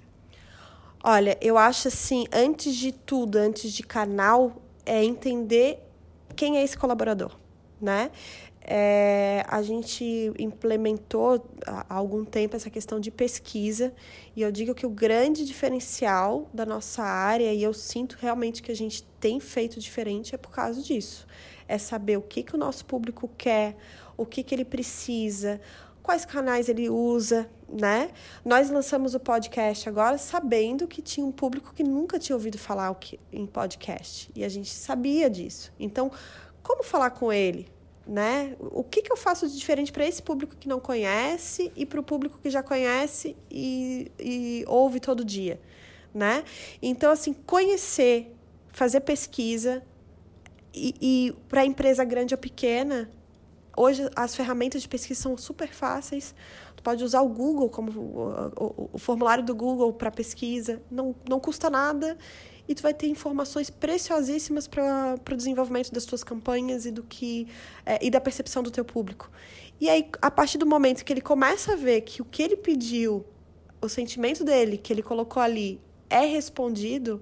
Olha, 1.04 1.36
eu 1.42 1.58
acho 1.58 1.88
assim, 1.88 2.26
antes 2.32 2.76
de 2.76 2.92
tudo, 2.92 3.38
antes 3.38 3.74
de 3.74 3.82
canal, 3.82 4.62
é 4.86 5.04
entender 5.04 5.80
quem 6.36 6.58
é 6.58 6.64
esse 6.64 6.78
colaborador, 6.78 7.36
né? 7.82 8.12
É, 8.64 9.44
a 9.48 9.64
gente 9.64 10.32
implementou 10.38 11.44
há 11.66 11.96
algum 11.96 12.24
tempo 12.24 12.56
essa 12.56 12.70
questão 12.70 13.00
de 13.00 13.10
pesquisa 13.10 13.92
e 14.36 14.44
eu 14.44 14.52
digo 14.52 14.76
que 14.76 14.86
o 14.86 14.90
grande 14.92 15.44
diferencial 15.44 16.48
da 16.54 16.64
nossa 16.64 17.02
área 17.02 17.52
e 17.52 17.64
eu 17.64 17.74
sinto 17.74 18.18
realmente 18.22 18.62
que 18.62 18.72
a 18.72 18.76
gente 18.76 19.02
tem 19.20 19.40
feito 19.40 19.80
diferente 19.80 20.36
é 20.36 20.38
por 20.38 20.52
causa 20.52 20.80
disso 20.80 21.26
é 21.68 21.80
saber 21.80 22.18
o 22.18 22.22
que 22.22 22.44
que 22.44 22.54
o 22.54 22.58
nosso 22.58 22.86
público 22.86 23.28
quer 23.36 23.76
o 24.16 24.28
que 24.28 24.44
que 24.44 24.54
ele 24.54 24.64
precisa 24.64 25.60
quais 26.02 26.26
canais 26.26 26.68
ele 26.68 26.90
usa, 26.90 27.50
né? 27.72 28.10
Nós 28.44 28.70
lançamos 28.70 29.16
o 29.16 29.20
podcast 29.20 29.88
agora 29.88 30.18
sabendo 30.18 30.88
que 30.88 31.02
tinha 31.02 31.26
um 31.26 31.32
público 31.32 31.74
que 31.74 31.84
nunca 31.84 32.20
tinha 32.20 32.36
ouvido 32.36 32.58
falar 32.58 32.96
em 33.32 33.46
podcast 33.46 34.30
e 34.36 34.44
a 34.44 34.50
gente 34.50 34.70
sabia 34.70 35.30
disso. 35.30 35.72
Então, 35.80 36.12
como 36.62 36.84
falar 36.84 37.12
com 37.12 37.32
ele, 37.32 37.68
né? 38.06 38.56
O 38.60 38.84
que, 38.84 39.02
que 39.02 39.12
eu 39.12 39.18
faço 39.18 39.48
de 39.48 39.58
diferente 39.58 39.92
para 39.92 40.06
esse 40.06 40.22
público 40.22 40.56
que 40.56 40.68
não 40.68 40.80
conhece 40.80 41.72
e 41.76 41.86
para 41.86 42.00
o 42.00 42.04
público 42.04 42.40
que 42.42 42.50
já 42.50 42.62
conhece 42.62 43.38
e, 43.50 44.12
e 44.20 44.66
ouve 44.68 45.00
todo 45.00 45.24
dia, 45.24 45.60
né? 46.14 46.44
Então, 46.82 47.12
assim, 47.12 47.34
conhecer, 47.34 48.36
fazer 48.70 49.02
pesquisa 49.02 49.84
e, 50.74 50.96
e 51.02 51.36
para 51.48 51.66
empresa 51.66 52.04
grande 52.04 52.34
ou 52.34 52.38
pequena 52.38 53.10
hoje 53.76 54.10
as 54.16 54.36
ferramentas 54.36 54.82
de 54.82 54.88
pesquisa 54.88 55.22
são 55.22 55.38
super 55.38 55.70
fáceis. 55.70 56.36
Tu 56.82 56.84
pode 56.84 57.04
usar 57.04 57.22
o 57.22 57.30
Google 57.30 57.70
como 57.70 57.92
o, 57.92 58.54
o, 58.58 58.90
o 58.94 58.98
formulário 58.98 59.44
do 59.44 59.54
Google 59.54 59.94
para 59.94 60.10
pesquisa, 60.10 60.82
não, 60.90 61.16
não 61.30 61.40
custa 61.40 61.70
nada 61.70 62.18
e 62.68 62.74
tu 62.74 62.82
vai 62.82 62.94
ter 62.94 63.08
informações 63.08 63.70
preciosíssimas 63.70 64.68
para 64.68 65.16
o 65.32 65.36
desenvolvimento 65.36 65.92
das 65.92 66.06
tuas 66.06 66.24
campanhas 66.24 66.86
e 66.86 66.92
do 66.92 67.04
que 67.04 67.48
é, 67.86 68.04
e 68.04 68.10
da 68.10 68.20
percepção 68.22 68.64
do 68.64 68.72
teu 68.72 68.84
público. 68.86 69.30
E 69.80 69.90
aí, 69.90 70.10
a 70.22 70.32
partir 70.32 70.58
do 70.58 70.66
momento 70.66 71.04
que 71.04 71.12
ele 71.12 71.22
começa 71.22 71.74
a 71.74 71.76
ver 71.76 72.02
que 72.02 72.22
o 72.22 72.26
que 72.26 72.42
ele 72.42 72.56
pediu, 72.56 73.26
o 73.82 73.90
sentimento 73.90 74.44
dele 74.44 74.78
que 74.78 74.92
ele 74.92 75.04
colocou 75.04 75.42
ali 75.42 75.80
é 76.10 76.26
respondido, 76.26 77.22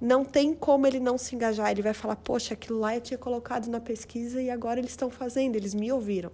não 0.00 0.24
tem 0.24 0.54
como 0.54 0.86
ele 0.86 1.00
não 1.00 1.18
se 1.18 1.34
engajar. 1.34 1.70
Ele 1.70 1.82
vai 1.82 1.94
falar, 1.94 2.16
poxa, 2.16 2.54
aquilo 2.54 2.78
lá 2.78 2.94
eu 2.94 3.00
tinha 3.00 3.18
colocado 3.18 3.68
na 3.68 3.80
pesquisa 3.80 4.40
e 4.40 4.50
agora 4.50 4.80
eles 4.80 4.90
estão 4.90 5.10
fazendo, 5.10 5.56
eles 5.56 5.74
me 5.74 5.90
ouviram. 5.92 6.30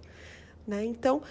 Né? 0.67 0.85
Então, 0.85 1.21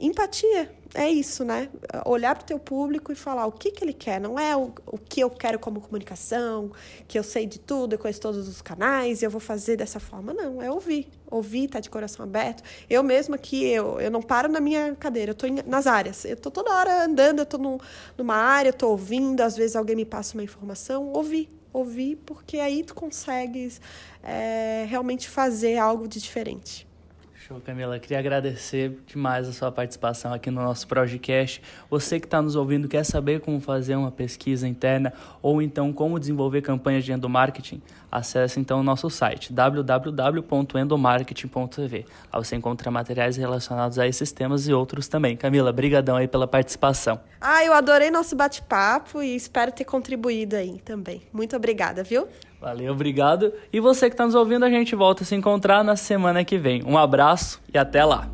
empatia 0.00 0.70
é 0.94 1.10
isso, 1.10 1.44
né? 1.44 1.68
Olhar 2.06 2.34
para 2.34 2.42
o 2.42 2.46
teu 2.46 2.58
público 2.58 3.12
e 3.12 3.14
falar 3.14 3.46
o 3.46 3.52
que, 3.52 3.70
que 3.70 3.84
ele 3.84 3.92
quer. 3.92 4.18
Não 4.20 4.38
é 4.38 4.56
o, 4.56 4.72
o 4.86 4.96
que 4.96 5.20
eu 5.20 5.28
quero 5.28 5.58
como 5.58 5.80
comunicação, 5.80 6.72
que 7.06 7.18
eu 7.18 7.22
sei 7.22 7.46
de 7.46 7.58
tudo, 7.58 7.94
eu 7.94 7.98
conheço 7.98 8.20
todos 8.20 8.48
os 8.48 8.62
canais 8.62 9.22
eu 9.22 9.30
vou 9.30 9.40
fazer 9.40 9.76
dessa 9.76 10.00
forma. 10.00 10.32
Não, 10.32 10.62
é 10.62 10.70
ouvir. 10.70 11.08
Ouvir, 11.30 11.68
tá 11.68 11.80
de 11.80 11.90
coração 11.90 12.24
aberto. 12.24 12.62
Eu 12.88 13.02
mesma 13.02 13.36
aqui, 13.36 13.66
eu, 13.66 14.00
eu 14.00 14.10
não 14.10 14.22
paro 14.22 14.48
na 14.48 14.60
minha 14.60 14.94
cadeira, 14.94 15.36
eu 15.38 15.48
em, 15.48 15.62
nas 15.66 15.86
áreas. 15.86 16.24
Eu 16.24 16.36
tô 16.36 16.50
toda 16.50 16.72
hora 16.72 17.04
andando, 17.04 17.40
eu 17.40 17.46
tô 17.46 17.58
no, 17.58 17.78
numa 18.16 18.36
área, 18.36 18.70
eu 18.70 18.74
tô 18.74 18.88
ouvindo, 18.88 19.42
às 19.42 19.56
vezes 19.56 19.76
alguém 19.76 19.96
me 19.96 20.04
passa 20.04 20.34
uma 20.34 20.42
informação, 20.42 21.12
ouvir 21.12 21.50
ouvir, 21.72 22.16
porque 22.24 22.58
aí 22.58 22.82
tu 22.82 22.94
consegues 22.94 23.82
é, 24.22 24.86
realmente 24.88 25.28
fazer 25.28 25.76
algo 25.76 26.08
de 26.08 26.18
diferente. 26.18 26.86
Show, 27.46 27.60
Camila. 27.60 28.00
Queria 28.00 28.18
agradecer 28.18 28.98
demais 29.06 29.46
a 29.46 29.52
sua 29.52 29.70
participação 29.70 30.32
aqui 30.32 30.50
no 30.50 30.60
nosso 30.60 30.88
podcast. 30.88 31.62
Você 31.88 32.18
que 32.18 32.26
está 32.26 32.42
nos 32.42 32.56
ouvindo 32.56 32.88
quer 32.88 33.04
saber 33.04 33.40
como 33.40 33.60
fazer 33.60 33.94
uma 33.94 34.10
pesquisa 34.10 34.66
interna 34.66 35.12
ou 35.40 35.62
então 35.62 35.92
como 35.92 36.18
desenvolver 36.18 36.60
campanhas 36.60 37.04
de 37.04 37.12
endomarketing? 37.12 37.80
Acesse 38.10 38.58
então 38.58 38.80
o 38.80 38.82
nosso 38.82 39.08
site 39.08 39.52
www.endomarketing.tv. 39.52 42.06
Lá 42.32 42.42
você 42.42 42.56
encontra 42.56 42.90
materiais 42.90 43.36
relacionados 43.36 44.00
a 44.00 44.08
esses 44.08 44.32
temas 44.32 44.66
e 44.66 44.72
outros 44.72 45.06
também. 45.06 45.36
Camila, 45.36 45.72
brigadão 45.72 46.16
aí 46.16 46.26
pela 46.26 46.48
participação. 46.48 47.20
Ah, 47.40 47.64
eu 47.64 47.72
adorei 47.72 48.10
nosso 48.10 48.34
bate-papo 48.34 49.22
e 49.22 49.36
espero 49.36 49.70
ter 49.70 49.84
contribuído 49.84 50.56
aí 50.56 50.80
também. 50.80 51.22
Muito 51.32 51.54
obrigada, 51.54 52.02
viu? 52.02 52.26
Valeu, 52.60 52.92
obrigado. 52.92 53.52
E 53.72 53.80
você 53.80 54.08
que 54.08 54.14
está 54.14 54.24
nos 54.24 54.34
ouvindo, 54.34 54.64
a 54.64 54.70
gente 54.70 54.94
volta 54.94 55.22
a 55.22 55.26
se 55.26 55.34
encontrar 55.34 55.84
na 55.84 55.96
semana 55.96 56.44
que 56.44 56.58
vem. 56.58 56.82
Um 56.84 56.96
abraço 56.96 57.60
e 57.72 57.78
até 57.78 58.04
lá. 58.04 58.30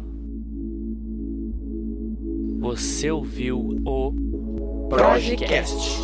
Você 2.61 3.11
ouviu 3.11 3.59
o 3.85 4.89
Projecast. 4.89 6.01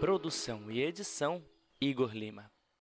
Produção 0.00 0.62
e 0.68 0.82
edição 0.82 1.40
Igor 1.80 2.10
Lima. 2.12 2.57